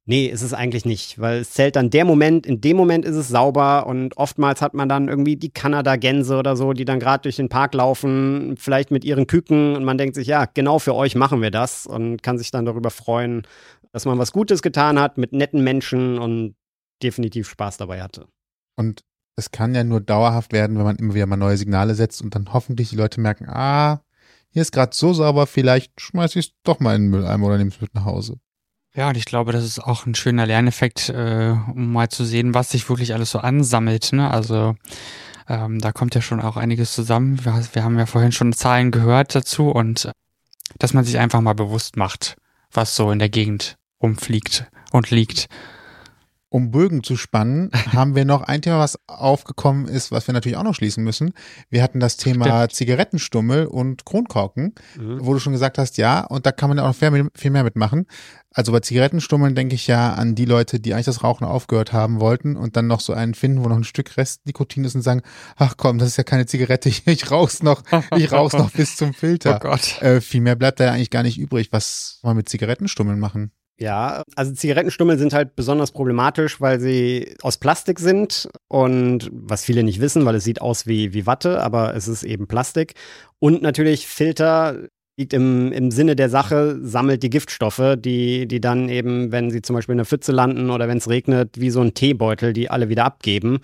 [0.07, 3.17] Nee, ist es eigentlich nicht, weil es zählt dann der Moment, in dem Moment ist
[3.17, 7.23] es sauber und oftmals hat man dann irgendwie die Kanada-Gänse oder so, die dann gerade
[7.23, 10.95] durch den Park laufen, vielleicht mit ihren Küken und man denkt sich, ja, genau für
[10.95, 13.47] euch machen wir das und kann sich dann darüber freuen,
[13.93, 16.55] dass man was Gutes getan hat mit netten Menschen und
[17.03, 18.27] definitiv Spaß dabei hatte.
[18.77, 19.05] Und
[19.37, 22.35] es kann ja nur dauerhaft werden, wenn man immer wieder mal neue Signale setzt und
[22.35, 24.01] dann hoffentlich die Leute merken, ah,
[24.51, 27.59] hier ist gerade so sauber, vielleicht schmeiße ich es doch mal in den Mülleimer oder
[27.59, 28.39] nehme es mit nach Hause.
[28.95, 32.55] Ja, und ich glaube, das ist auch ein schöner Lerneffekt, äh, um mal zu sehen,
[32.55, 34.13] was sich wirklich alles so ansammelt.
[34.13, 34.31] Ne?
[34.31, 34.77] Also
[35.49, 37.45] ähm, da kommt ja schon auch einiges zusammen.
[37.45, 40.13] Wir, wir haben ja vorhin schon Zahlen gehört dazu und äh,
[40.79, 42.37] dass man sich einfach mal bewusst macht,
[42.71, 45.49] was so in der Gegend rumfliegt und liegt
[46.55, 50.57] um Bögen zu spannen, haben wir noch ein Thema, was aufgekommen ist, was wir natürlich
[50.57, 51.33] auch noch schließen müssen.
[51.69, 52.73] Wir hatten das Thema Stimmt.
[52.75, 55.19] Zigarettenstummel und Kronkorken, mhm.
[55.27, 57.51] wo du schon gesagt hast, ja, und da kann man ja auch noch viel, viel
[57.51, 58.07] mehr mitmachen.
[58.53, 62.21] Also bei Zigarettenstummeln denke ich ja an die Leute, die eigentlich das Rauchen aufgehört haben
[62.21, 65.03] wollten und dann noch so einen finden, wo noch ein Stück Rest Nikotin ist und
[65.03, 65.23] sagen,
[65.57, 67.83] ach komm, das ist ja keine Zigarette, ich, rauch's noch,
[68.17, 69.57] ich rauch's noch bis zum Filter.
[69.57, 70.01] Oh Gott.
[70.01, 71.71] Äh, viel mehr bleibt da ja eigentlich gar nicht übrig.
[71.73, 73.51] Was wollen wir mit Zigarettenstummeln machen?
[73.81, 79.83] Ja, also Zigarettenstummel sind halt besonders problematisch, weil sie aus Plastik sind und was viele
[79.83, 82.95] nicht wissen, weil es sieht aus wie, wie Watte, aber es ist eben Plastik.
[83.41, 88.89] Und natürlich Filter liegt im, im Sinne der Sache, sammelt die Giftstoffe, die, die dann
[88.89, 91.81] eben, wenn sie zum Beispiel in der Pfütze landen oder wenn es regnet, wie so
[91.81, 93.59] ein Teebeutel, die alle wieder abgeben.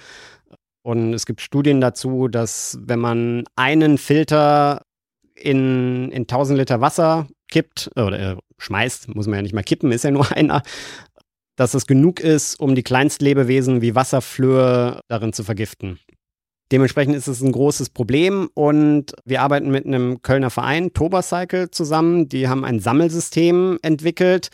[0.83, 4.83] Und es gibt Studien dazu, dass wenn man einen Filter
[5.35, 9.93] in, in 1000 Liter Wasser kippt oder äh, schmeißt, muss man ja nicht mal kippen,
[9.93, 10.63] ist ja nur einer,
[11.57, 15.99] dass es genug ist, um die Kleinstlebewesen wie Wasserflöhe darin zu vergiften.
[16.73, 22.29] Dementsprechend ist es ein großes Problem und wir arbeiten mit einem Kölner Verein, Tobercycle, zusammen.
[22.29, 24.51] Die haben ein Sammelsystem entwickelt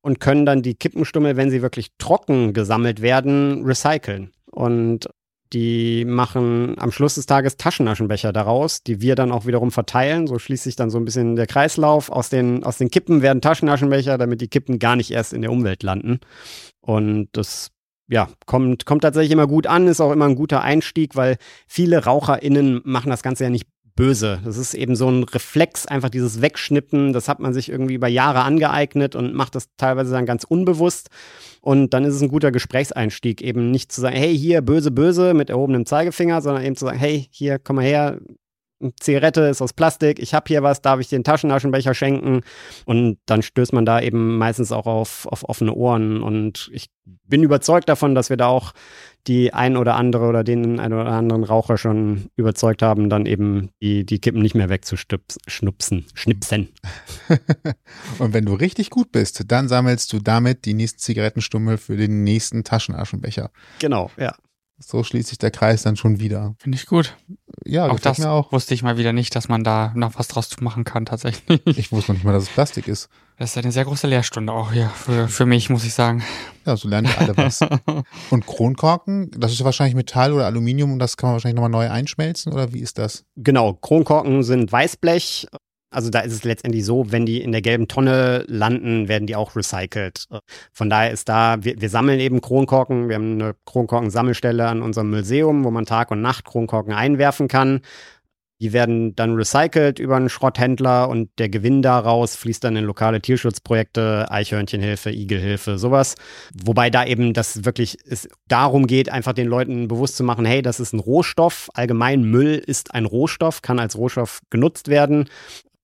[0.00, 4.30] und können dann die Kippenstummel, wenn sie wirklich trocken gesammelt werden, recyceln.
[4.52, 5.08] Und
[5.52, 10.26] die machen am Schluss des Tages Taschenaschenbecher daraus, die wir dann auch wiederum verteilen.
[10.26, 12.10] So schließt sich dann so ein bisschen der Kreislauf.
[12.10, 15.52] Aus den, aus den Kippen werden Taschenaschenbecher, damit die Kippen gar nicht erst in der
[15.52, 16.20] Umwelt landen.
[16.80, 17.70] Und das
[18.08, 21.36] ja, kommt, kommt tatsächlich immer gut an, ist auch immer ein guter Einstieg, weil
[21.66, 23.66] viele RaucherInnen machen das Ganze ja nicht
[23.98, 24.38] böse.
[24.44, 27.12] Das ist eben so ein Reflex, einfach dieses Wegschnippen.
[27.12, 31.08] Das hat man sich irgendwie über Jahre angeeignet und macht das teilweise dann ganz unbewusst.
[31.62, 35.34] Und dann ist es ein guter Gesprächseinstieg, eben nicht zu sagen, hey, hier, böse, böse
[35.34, 38.20] mit erhobenem Zeigefinger, sondern eben zu sagen, hey, hier, komm mal her,
[39.00, 42.42] Zigarette ist aus Plastik, ich habe hier was, darf ich einen Taschenaschenbecher schenken?
[42.84, 46.22] Und dann stößt man da eben meistens auch auf, auf offene Ohren.
[46.22, 48.72] Und ich bin überzeugt davon, dass wir da auch
[49.28, 53.70] die ein oder andere oder den ein oder anderen Raucher schon überzeugt haben, dann eben
[53.82, 56.68] die, die Kippen nicht mehr wegzuschnupsen, schnipsen.
[58.18, 62.24] Und wenn du richtig gut bist, dann sammelst du damit die nächsten Zigarettenstummel für den
[62.24, 63.50] nächsten Taschenaschenbecher.
[63.78, 64.34] Genau, ja.
[64.80, 66.54] So schließt sich der Kreis dann schon wieder.
[66.58, 67.16] Finde ich gut.
[67.64, 68.52] Ja, auch das auch.
[68.52, 71.60] wusste ich mal wieder nicht, dass man da noch was draus machen kann tatsächlich.
[71.66, 73.08] Ich wusste noch nicht mal, dass es Plastik ist.
[73.38, 76.24] Das ist eine sehr große Lehrstunde auch hier für, für mich, muss ich sagen.
[76.66, 77.60] Ja, so lernen wir alle was.
[78.30, 81.88] und Kronkorken, das ist wahrscheinlich Metall oder Aluminium und das kann man wahrscheinlich nochmal neu
[81.88, 83.24] einschmelzen oder wie ist das?
[83.36, 85.46] Genau, Kronkorken sind Weißblech
[85.90, 89.36] also da ist es letztendlich so, wenn die in der gelben Tonne landen, werden die
[89.36, 90.26] auch recycelt.
[90.72, 93.08] Von daher ist da, wir, wir sammeln eben Kronkorken.
[93.08, 97.80] Wir haben eine Kronkorken-Sammelstelle an unserem Museum, wo man Tag und Nacht Kronkorken einwerfen kann.
[98.60, 103.20] Die werden dann recycelt über einen Schrotthändler und der Gewinn daraus fließt dann in lokale
[103.20, 106.16] Tierschutzprojekte, Eichhörnchenhilfe, Igelhilfe, sowas.
[106.54, 110.60] Wobei da eben das wirklich es darum geht, einfach den Leuten bewusst zu machen, hey,
[110.60, 111.70] das ist ein Rohstoff.
[111.74, 115.28] Allgemein Müll ist ein Rohstoff, kann als Rohstoff genutzt werden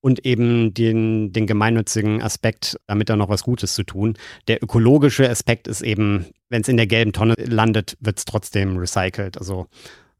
[0.01, 4.17] und eben den, den gemeinnützigen Aspekt, damit da noch was Gutes zu tun.
[4.47, 8.77] Der ökologische Aspekt ist eben, wenn es in der gelben Tonne landet, wird es trotzdem
[8.77, 9.37] recycelt.
[9.37, 9.65] Also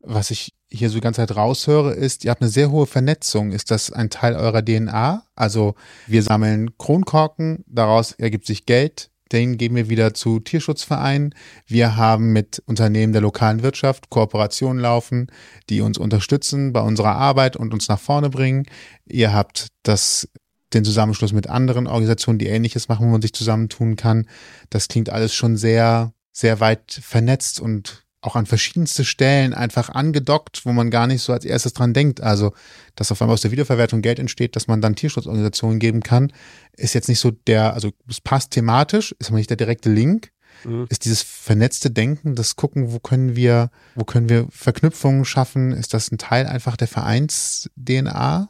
[0.05, 3.51] was ich hier so die ganze Zeit raushöre, ist, ihr habt eine sehr hohe Vernetzung.
[3.51, 5.23] Ist das ein Teil eurer DNA?
[5.35, 5.75] Also
[6.07, 11.33] wir sammeln Kronkorken, daraus ergibt sich Geld, den geben wir wieder zu Tierschutzvereinen.
[11.65, 15.27] Wir haben mit Unternehmen der lokalen Wirtschaft Kooperationen laufen,
[15.69, 18.65] die uns unterstützen bei unserer Arbeit und uns nach vorne bringen.
[19.05, 20.29] Ihr habt das
[20.73, 24.27] den Zusammenschluss mit anderen Organisationen, die ähnliches machen, wo man sich zusammentun kann.
[24.69, 30.65] Das klingt alles schon sehr, sehr weit vernetzt und auch an verschiedenste Stellen einfach angedockt,
[30.65, 32.21] wo man gar nicht so als erstes dran denkt.
[32.21, 32.53] Also,
[32.95, 36.34] dass auf einmal aus der Wiederverwertung Geld entsteht, dass man dann Tierschutzorganisationen geben kann,
[36.76, 40.32] ist jetzt nicht so der, also es passt thematisch, ist aber nicht der direkte Link.
[40.63, 40.88] Mhm.
[40.89, 45.71] Ist dieses vernetzte Denken, das Gucken, wo können wir, wo können wir Verknüpfungen schaffen?
[45.71, 48.49] Ist das ein Teil einfach der Vereins-DNA?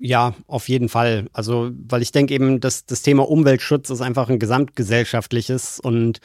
[0.00, 1.28] Ja, auf jeden Fall.
[1.32, 6.20] Also, weil ich denke eben, dass das Thema Umweltschutz ist einfach ein gesamtgesellschaftliches und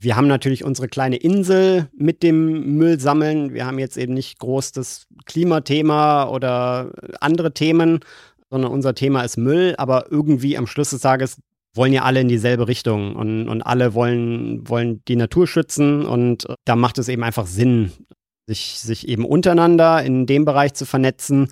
[0.00, 3.52] wir haben natürlich unsere kleine Insel mit dem Müllsammeln.
[3.52, 8.00] Wir haben jetzt eben nicht groß das Klimathema oder andere Themen,
[8.48, 9.74] sondern unser Thema ist Müll.
[9.76, 11.38] Aber irgendwie am Schluss des Tages
[11.74, 16.06] wollen ja alle in dieselbe Richtung und, und alle wollen, wollen die Natur schützen.
[16.06, 17.90] Und da macht es eben einfach Sinn,
[18.46, 21.48] sich, sich eben untereinander in dem Bereich zu vernetzen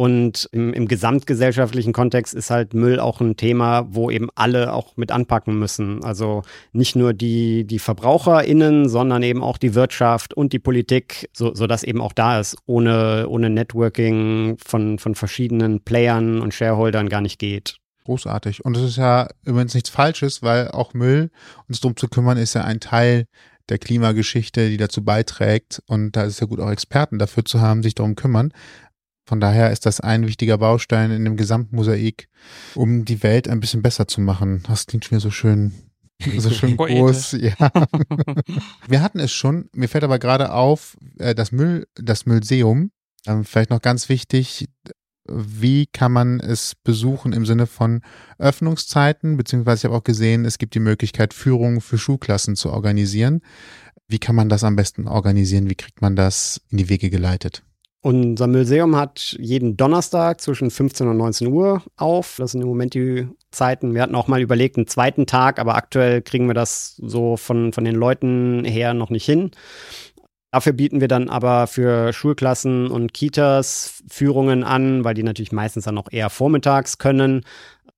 [0.00, 4.96] und im, im, gesamtgesellschaftlichen Kontext ist halt Müll auch ein Thema, wo eben alle auch
[4.96, 6.02] mit anpacken müssen.
[6.02, 6.40] Also
[6.72, 11.82] nicht nur die, die VerbraucherInnen, sondern eben auch die Wirtschaft und die Politik, so, sodass
[11.82, 17.38] eben auch da ist, ohne, ohne Networking von, von verschiedenen Playern und Shareholdern gar nicht
[17.38, 17.76] geht.
[18.04, 18.64] Großartig.
[18.64, 21.30] Und es ist ja übrigens nichts Falsches, weil auch Müll,
[21.68, 23.26] uns drum zu kümmern, ist ja ein Teil
[23.68, 25.82] der Klimageschichte, die dazu beiträgt.
[25.86, 28.54] Und da ist es ja gut, auch Experten dafür zu haben, sich darum kümmern.
[29.30, 32.28] Von daher ist das ein wichtiger Baustein in dem Gesamtmosaik,
[32.74, 34.64] um die Welt ein bisschen besser zu machen.
[34.66, 35.72] Das klingt schon mir so schön,
[36.36, 37.36] so schön groß.
[37.40, 37.54] Ja.
[38.88, 39.70] Wir hatten es schon.
[39.72, 42.90] Mir fällt aber gerade auf, äh, das Müll, das Müllseum.
[43.24, 44.68] Ähm, vielleicht noch ganz wichtig.
[45.28, 48.00] Wie kann man es besuchen im Sinne von
[48.38, 49.36] Öffnungszeiten?
[49.36, 53.42] Beziehungsweise ich habe auch gesehen, es gibt die Möglichkeit, Führungen für Schulklassen zu organisieren.
[54.08, 55.70] Wie kann man das am besten organisieren?
[55.70, 57.62] Wie kriegt man das in die Wege geleitet?
[58.02, 62.36] Unser Museum hat jeden Donnerstag zwischen 15 und 19 Uhr auf.
[62.38, 63.92] Das sind im Moment die Zeiten.
[63.94, 67.74] Wir hatten auch mal überlegt, einen zweiten Tag, aber aktuell kriegen wir das so von,
[67.74, 69.50] von den Leuten her noch nicht hin.
[70.50, 75.84] Dafür bieten wir dann aber für Schulklassen und Kitas Führungen an, weil die natürlich meistens
[75.84, 77.44] dann auch eher vormittags können.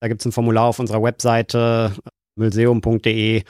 [0.01, 1.93] Da gibt es ein Formular auf unserer Webseite
[2.35, 3.45] museum.de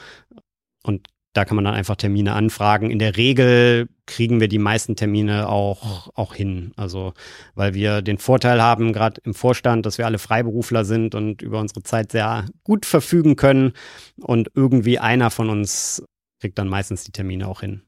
[0.84, 2.90] und da kann man dann einfach Termine anfragen.
[2.90, 6.72] In der Regel kriegen wir die meisten Termine auch, auch hin.
[6.76, 7.14] Also,
[7.54, 11.60] weil wir den Vorteil haben, gerade im Vorstand, dass wir alle Freiberufler sind und über
[11.60, 13.72] unsere Zeit sehr gut verfügen können.
[14.20, 16.02] Und irgendwie einer von uns
[16.40, 17.82] kriegt dann meistens die Termine auch hin.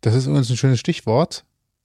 [0.00, 1.44] Das ist übrigens ein schönes Stichwort.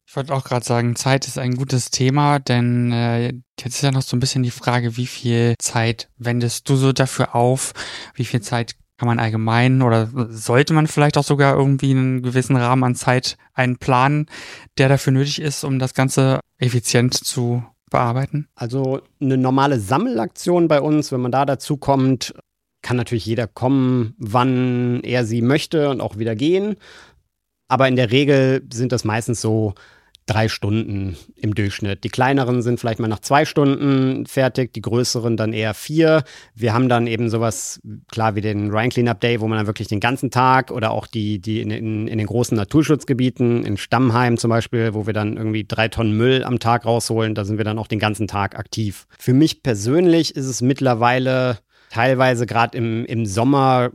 [0.10, 3.28] Ich wollte auch gerade sagen, Zeit ist ein gutes Thema, denn äh,
[3.60, 6.94] jetzt ist ja noch so ein bisschen die Frage, wie viel Zeit wendest du so
[6.94, 7.74] dafür auf?
[8.16, 12.58] Wie viel Zeit kann man allgemein oder sollte man vielleicht auch sogar irgendwie einen gewissen
[12.58, 14.26] Rahmen an Zeit einplanen,
[14.78, 18.50] der dafür nötig ist, um das Ganze effizient zu bearbeiten?
[18.56, 22.34] Also eine normale Sammelaktion bei uns, wenn man da dazu kommt,
[22.82, 26.76] kann natürlich jeder kommen, wann er sie möchte und auch wieder gehen.
[27.70, 29.76] Aber in der Regel sind das meistens so
[30.30, 32.04] drei Stunden im Durchschnitt.
[32.04, 36.24] Die kleineren sind vielleicht mal nach zwei Stunden fertig, die größeren dann eher vier.
[36.56, 39.88] Wir haben dann eben sowas, klar, wie den Rhine Cleanup Day, wo man dann wirklich
[39.88, 44.38] den ganzen Tag oder auch die, die in, in, in den großen Naturschutzgebieten, in Stammheim
[44.38, 47.66] zum Beispiel, wo wir dann irgendwie drei Tonnen Müll am Tag rausholen, da sind wir
[47.66, 49.08] dann auch den ganzen Tag aktiv.
[49.18, 51.60] Für mich persönlich ist es mittlerweile
[51.90, 53.90] teilweise gerade im, im Sommer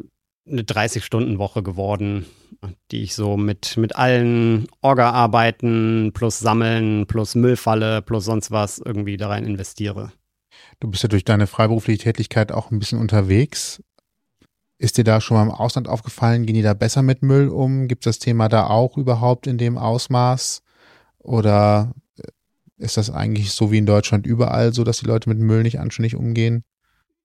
[0.47, 2.27] eine 30-Stunden-Woche geworden
[2.91, 9.17] die ich so mit, mit allen Orga-Arbeiten plus Sammeln plus Müllfalle plus sonst was irgendwie
[9.17, 10.13] da rein investiere.
[10.81, 13.83] Du bist ja durch deine freiberufliche Tätigkeit auch ein bisschen unterwegs.
[14.79, 17.89] Ist dir da schon mal im Ausland aufgefallen, gehen die da besser mit Müll um?
[17.89, 20.63] Gibt es das Thema da auch überhaupt in dem Ausmaß?
[21.19, 21.95] Oder
[22.77, 25.81] ist das eigentlich so wie in Deutschland überall so, dass die Leute mit Müll nicht
[25.81, 26.65] anständig umgehen?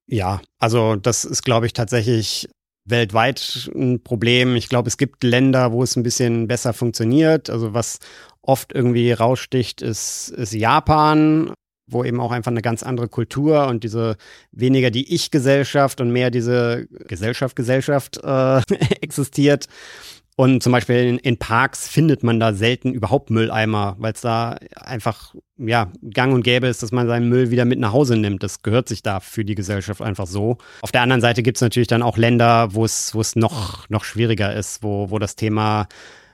[0.06, 2.48] Ja, also das ist, glaube ich, tatsächlich
[2.84, 4.56] weltweit ein Problem.
[4.56, 7.50] Ich glaube, es gibt Länder, wo es ein bisschen besser funktioniert.
[7.50, 7.98] Also was
[8.42, 11.52] oft irgendwie raussticht, ist, ist Japan,
[11.86, 14.16] wo eben auch einfach eine ganz andere Kultur und diese
[14.52, 18.60] weniger die Ich-Gesellschaft und mehr diese Gesellschaft, Gesellschaft äh,
[19.00, 19.66] existiert.
[20.36, 24.56] Und zum Beispiel in, in, Parks findet man da selten überhaupt Mülleimer, weil es da
[24.74, 28.42] einfach ja gang und gäbe ist, dass man seinen Müll wieder mit nach Hause nimmt.
[28.42, 30.56] Das gehört sich da für die Gesellschaft einfach so.
[30.80, 34.54] Auf der anderen Seite gibt es natürlich dann auch Länder, wo es noch noch schwieriger
[34.54, 35.88] ist, wo wo das Thema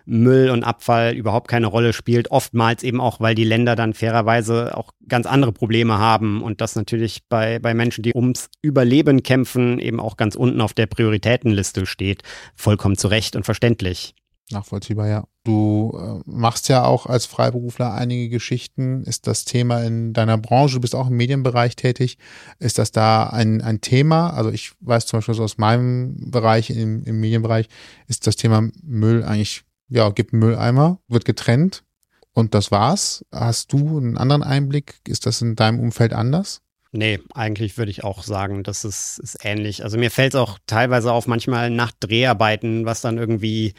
[0.07, 2.30] Müll und Abfall überhaupt keine Rolle spielt.
[2.30, 6.76] Oftmals eben auch, weil die Länder dann fairerweise auch ganz andere Probleme haben und das
[6.76, 11.86] natürlich bei, bei Menschen, die ums Überleben kämpfen, eben auch ganz unten auf der Prioritätenliste
[11.86, 12.22] steht.
[12.54, 14.14] Vollkommen zu Recht und verständlich.
[14.52, 15.24] Nachvollziehbar, ja.
[15.42, 19.02] Du äh, machst ja auch als Freiberufler einige Geschichten.
[19.02, 22.16] Ist das Thema in deiner Branche, du bist auch im Medienbereich tätig,
[22.61, 24.30] ist das da ein, ein Thema?
[24.30, 27.68] Also ich weiß zum Beispiel so aus meinem Bereich, im, im Medienbereich,
[28.07, 31.84] ist das Thema Müll eigentlich, ja, gibt einen Mülleimer, wird getrennt
[32.32, 33.24] und das war's.
[33.32, 35.01] Hast du einen anderen Einblick?
[35.07, 36.62] Ist das in deinem Umfeld anders?
[36.93, 39.84] Nee, eigentlich würde ich auch sagen, das ist, ist ähnlich.
[39.84, 43.74] Also mir fällt es auch teilweise auf, manchmal nach Dreharbeiten, was dann irgendwie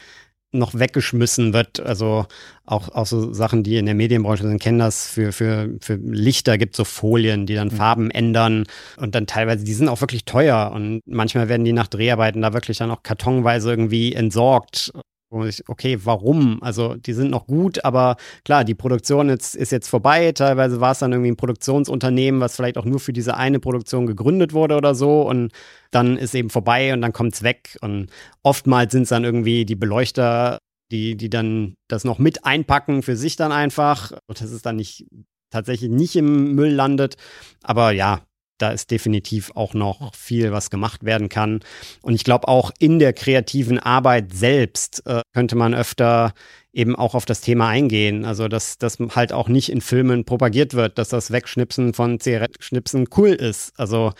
[0.50, 1.80] noch weggeschmissen wird.
[1.80, 2.26] Also
[2.64, 5.06] auch, auch so Sachen, die in der Medienbranche sind, kennen das.
[5.08, 7.76] Für, für, für Lichter gibt es so Folien, die dann mhm.
[7.76, 8.64] Farben ändern
[8.96, 12.52] und dann teilweise, die sind auch wirklich teuer und manchmal werden die nach Dreharbeiten da
[12.52, 14.92] wirklich dann auch kartonweise irgendwie entsorgt
[15.30, 16.62] wo ich, okay, warum?
[16.62, 20.32] Also die sind noch gut, aber klar, die Produktion jetzt, ist jetzt vorbei.
[20.32, 24.06] Teilweise war es dann irgendwie ein Produktionsunternehmen, was vielleicht auch nur für diese eine Produktion
[24.06, 25.22] gegründet wurde oder so.
[25.22, 25.52] Und
[25.90, 27.76] dann ist eben vorbei und dann kommt es weg.
[27.82, 28.10] Und
[28.42, 30.58] oftmals sind es dann irgendwie die Beleuchter,
[30.90, 34.12] die, die dann das noch mit einpacken für sich dann einfach.
[34.28, 35.06] Und das ist dann nicht
[35.50, 37.16] tatsächlich nicht im Müll landet.
[37.62, 38.22] Aber ja,
[38.58, 41.60] da ist definitiv auch noch viel, was gemacht werden kann.
[42.02, 46.32] Und ich glaube, auch in der kreativen Arbeit selbst äh, könnte man öfter
[46.72, 48.24] eben auch auf das Thema eingehen.
[48.24, 53.08] Also, dass das halt auch nicht in Filmen propagiert wird, dass das Wegschnipsen von Zigarettenschnipsen
[53.16, 53.72] cool ist.
[53.78, 54.12] Also,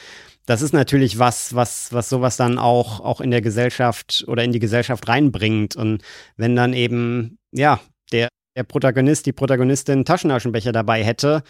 [0.46, 4.52] das ist natürlich was, was, was sowas dann auch, auch in der Gesellschaft oder in
[4.52, 5.76] die Gesellschaft reinbringt.
[5.76, 6.02] Und
[6.36, 7.80] wenn dann eben, ja,
[8.12, 11.42] der, der Protagonist, die Protagonistin Taschenaschenbecher dabei hätte,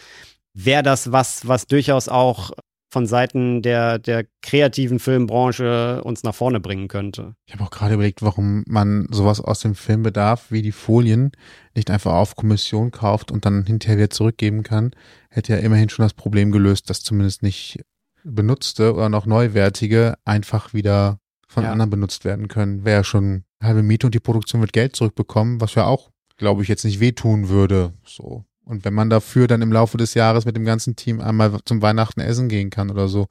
[0.52, 2.50] wäre das was, was durchaus auch
[2.90, 7.34] von Seiten der, der kreativen Filmbranche uns nach vorne bringen könnte.
[7.46, 11.32] Ich habe auch gerade überlegt, warum man sowas aus dem Filmbedarf wie die Folien
[11.74, 14.92] nicht einfach auf Kommission kauft und dann hinterher wieder zurückgeben kann.
[15.30, 17.80] Hätte ja immerhin schon das Problem gelöst, dass zumindest nicht
[18.24, 21.72] benutzte oder noch neuwertige einfach wieder von ja.
[21.72, 22.84] anderen benutzt werden können.
[22.84, 26.62] Wäre ja schon halbe Miete und die Produktion wird Geld zurückbekommen, was ja auch, glaube
[26.62, 27.92] ich, jetzt nicht wehtun würde.
[28.04, 28.44] So.
[28.68, 31.80] Und wenn man dafür dann im Laufe des Jahres mit dem ganzen Team einmal zum
[31.80, 33.26] Weihnachten essen gehen kann oder so.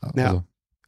[0.00, 0.44] Also, ja.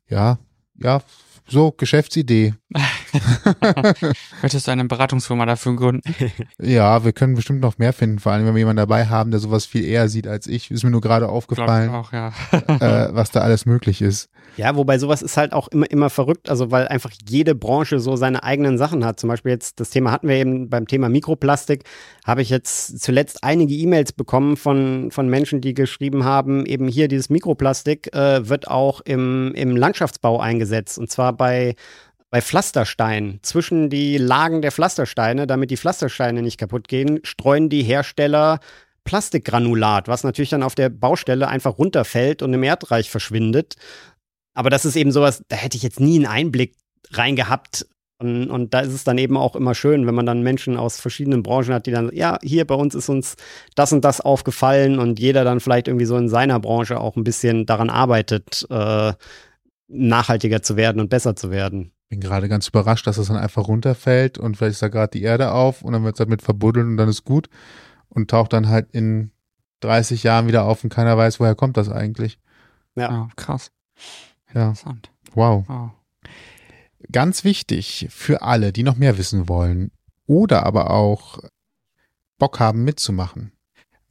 [0.09, 0.39] ja,
[0.77, 1.03] ja,
[1.49, 2.55] so, Geschäftsidee.
[4.43, 6.15] Möchtest du eine Beratungsfirma dafür gründen?
[6.61, 9.41] ja, wir können bestimmt noch mehr finden, vor allem wenn wir jemanden dabei haben, der
[9.41, 10.71] sowas viel eher sieht als ich.
[10.71, 12.33] Ist mir nur gerade aufgefallen, auch, ja.
[12.53, 14.31] äh, was da alles möglich ist.
[14.57, 18.17] Ja, wobei sowas ist halt auch immer, immer verrückt, also weil einfach jede Branche so
[18.17, 19.19] seine eigenen Sachen hat.
[19.19, 21.85] Zum Beispiel jetzt, das Thema hatten wir eben beim Thema Mikroplastik,
[22.27, 27.09] habe ich jetzt zuletzt einige E-Mails bekommen von, von Menschen, die geschrieben haben, eben hier
[27.09, 31.75] dieses Mikroplastik äh, wird auch im, im Landschaftsbau eingesetzt und zwar bei
[32.33, 37.83] bei Pflastersteinen, zwischen die Lagen der Pflastersteine, damit die Pflastersteine nicht kaputt gehen, streuen die
[37.83, 38.59] Hersteller
[39.05, 43.75] Plastikgranulat, was natürlich dann auf der Baustelle einfach runterfällt und im Erdreich verschwindet.
[44.55, 46.75] Aber das ist eben sowas, da hätte ich jetzt nie einen Einblick
[47.11, 47.87] reingehabt.
[48.19, 50.99] Und, und da ist es dann eben auch immer schön, wenn man dann Menschen aus
[50.99, 53.37] verschiedenen Branchen hat, die dann, ja, hier bei uns ist uns
[53.75, 57.25] das und das aufgefallen und jeder dann vielleicht irgendwie so in seiner Branche auch ein
[57.25, 59.13] bisschen daran arbeitet, äh,
[59.89, 63.69] nachhaltiger zu werden und besser zu werden bin gerade ganz überrascht, dass es dann einfach
[63.69, 66.43] runterfällt und vielleicht ist da gerade die Erde auf und dann wird es halt mit
[66.43, 67.49] verbuddelt und dann ist gut
[68.11, 69.31] und taucht dann halt in
[69.81, 72.39] 30 Jahren wieder auf und keiner weiß, woher kommt das eigentlich.
[72.97, 73.73] Ja, oh, krass.
[74.47, 75.11] Interessant.
[75.29, 75.33] Ja.
[75.37, 75.65] Wow.
[75.67, 75.91] wow.
[77.11, 79.91] Ganz wichtig für alle, die noch mehr wissen wollen
[80.27, 81.39] oder aber auch
[82.37, 83.53] Bock haben mitzumachen.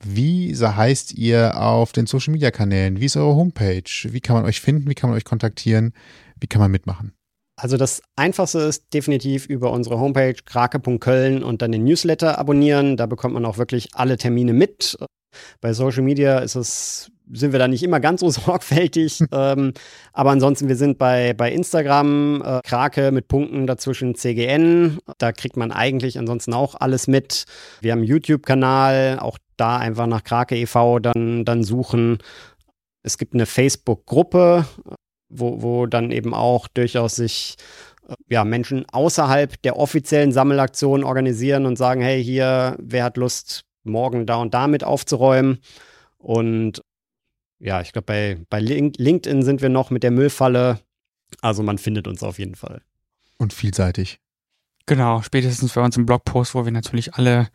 [0.03, 2.99] Wie heißt ihr auf den Social Media Kanälen?
[2.99, 3.83] Wie ist eure Homepage?
[4.05, 4.89] Wie kann man euch finden?
[4.89, 5.93] Wie kann man euch kontaktieren?
[6.39, 7.13] Wie kann man mitmachen?
[7.55, 12.97] Also das Einfachste ist definitiv über unsere Homepage krake.köln und dann den Newsletter abonnieren.
[12.97, 14.97] Da bekommt man auch wirklich alle Termine mit.
[15.61, 19.23] Bei Social Media ist es, sind wir da nicht immer ganz so sorgfältig.
[19.31, 19.73] ähm,
[20.13, 24.99] aber ansonsten, wir sind bei, bei Instagram, äh, Krake mit Punkten dazwischen CGN.
[25.17, 27.45] Da kriegt man eigentlich ansonsten auch alles mit.
[27.81, 30.99] Wir haben einen YouTube-Kanal, auch da einfach nach Krake e.V.
[30.99, 32.17] dann, dann suchen.
[33.03, 34.65] Es gibt eine Facebook-Gruppe,
[35.31, 37.55] wo, wo dann eben auch durchaus sich
[38.07, 43.63] äh, ja, Menschen außerhalb der offiziellen Sammelaktion organisieren und sagen, hey, hier, wer hat Lust,
[43.83, 45.59] morgen da und damit aufzuräumen?
[46.17, 46.81] Und
[47.59, 50.79] ja, ich glaube, bei, bei LinkedIn sind wir noch mit der Müllfalle.
[51.41, 52.81] Also man findet uns auf jeden Fall.
[53.37, 54.19] Und vielseitig.
[54.85, 57.49] Genau, spätestens bei uns im Blogpost, wo wir natürlich alle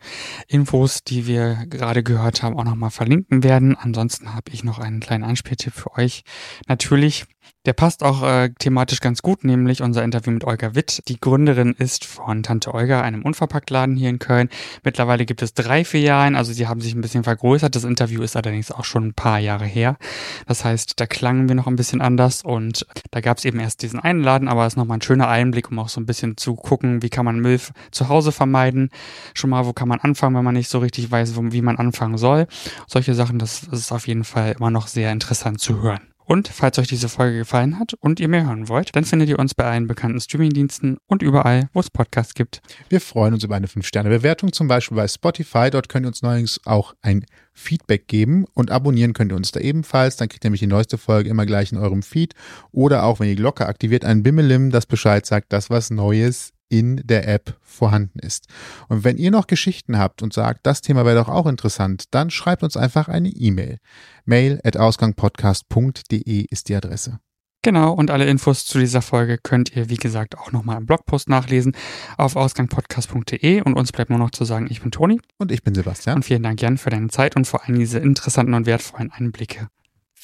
[0.47, 3.75] Infos, die wir gerade gehört haben, auch nochmal verlinken werden.
[3.75, 6.23] Ansonsten habe ich noch einen kleinen Anspieltipp für euch.
[6.67, 7.25] Natürlich
[7.65, 11.03] der passt auch äh, thematisch ganz gut, nämlich unser Interview mit Olga Witt.
[11.09, 14.47] Die Gründerin ist von Tante Olga, einem Unverpacktladen hier in Köln.
[14.83, 17.75] Mittlerweile gibt es drei Filialen, also sie haben sich ein bisschen vergrößert.
[17.75, 19.97] Das Interview ist allerdings auch schon ein paar Jahre her.
[20.45, 23.81] Das heißt, da klangen wir noch ein bisschen anders und da gab es eben erst
[23.81, 26.37] diesen einen Laden, aber es ist nochmal ein schöner Einblick, um auch so ein bisschen
[26.37, 27.59] zu gucken, wie kann man Müll
[27.89, 28.91] zu Hause vermeiden.
[29.33, 32.19] Schon mal, wo kann man anfangen, wenn man nicht so richtig weiß, wie man anfangen
[32.19, 32.45] soll.
[32.85, 36.01] Solche Sachen, das ist auf jeden Fall immer noch sehr interessant zu hören.
[36.25, 39.39] Und falls euch diese Folge gefallen hat und ihr mehr hören wollt, dann findet ihr
[39.39, 42.61] uns bei allen bekannten Streamingdiensten und überall, wo es Podcasts gibt.
[42.89, 45.69] Wir freuen uns über eine 5-Sterne-Bewertung, zum Beispiel bei Spotify.
[45.71, 49.61] Dort könnt ihr uns neuerdings auch ein Feedback geben und abonnieren könnt ihr uns da
[49.61, 50.17] ebenfalls.
[50.17, 52.35] Dann kriegt ihr nämlich die neueste Folge immer gleich in eurem Feed.
[52.73, 56.51] Oder auch, wenn ihr die Glocke aktiviert, ein Bimmelim, das Bescheid sagt, dass was Neues
[56.69, 58.47] in der App vorhanden ist.
[58.87, 62.29] Und wenn ihr noch Geschichten habt und sagt, das Thema wäre doch auch interessant, dann
[62.29, 63.77] schreibt uns einfach eine E-Mail.
[64.25, 67.19] Mail at ausgangpodcast.de ist die Adresse.
[67.63, 71.27] Genau, und alle Infos zu dieser Folge könnt ihr, wie gesagt, auch nochmal im Blogpost
[71.27, 71.75] nachlesen
[72.17, 73.61] auf ausgangpodcast.de.
[73.61, 75.19] Und uns bleibt nur noch zu sagen, ich bin Toni.
[75.37, 76.17] Und ich bin Sebastian.
[76.17, 79.67] Und vielen Dank, Jan, für deine Zeit und vor allem diese interessanten und wertvollen Einblicke.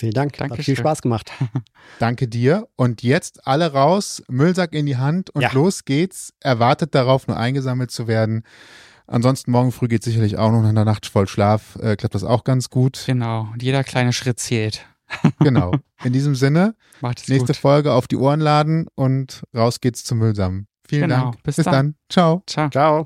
[0.04, 0.34] Vielen Dank.
[0.36, 1.32] Danke Hat viel Spaß gemacht.
[2.00, 2.68] Danke dir.
[2.76, 5.52] Und jetzt alle raus, Müllsack in die Hand und ja.
[5.54, 6.34] los geht's.
[6.42, 8.44] Erwartet darauf, nur eingesammelt zu werden.
[9.08, 11.78] Ansonsten morgen früh geht sicherlich auch noch nach einer Nacht voll Schlaf.
[11.82, 13.04] Äh, klappt das auch ganz gut.
[13.06, 13.48] Genau.
[13.54, 14.86] Und jeder kleine Schritt zählt.
[15.40, 15.74] genau.
[16.04, 17.56] In diesem Sinne, nächste gut.
[17.56, 20.68] Folge auf die Ohren laden und raus geht's zum Müllsammeln.
[20.86, 21.32] Vielen genau.
[21.32, 21.44] Dank.
[21.44, 21.74] Bis, Bis dann.
[21.74, 21.96] dann.
[22.10, 22.44] Ciao.
[22.46, 22.70] Ciao.
[22.70, 23.06] Ciao.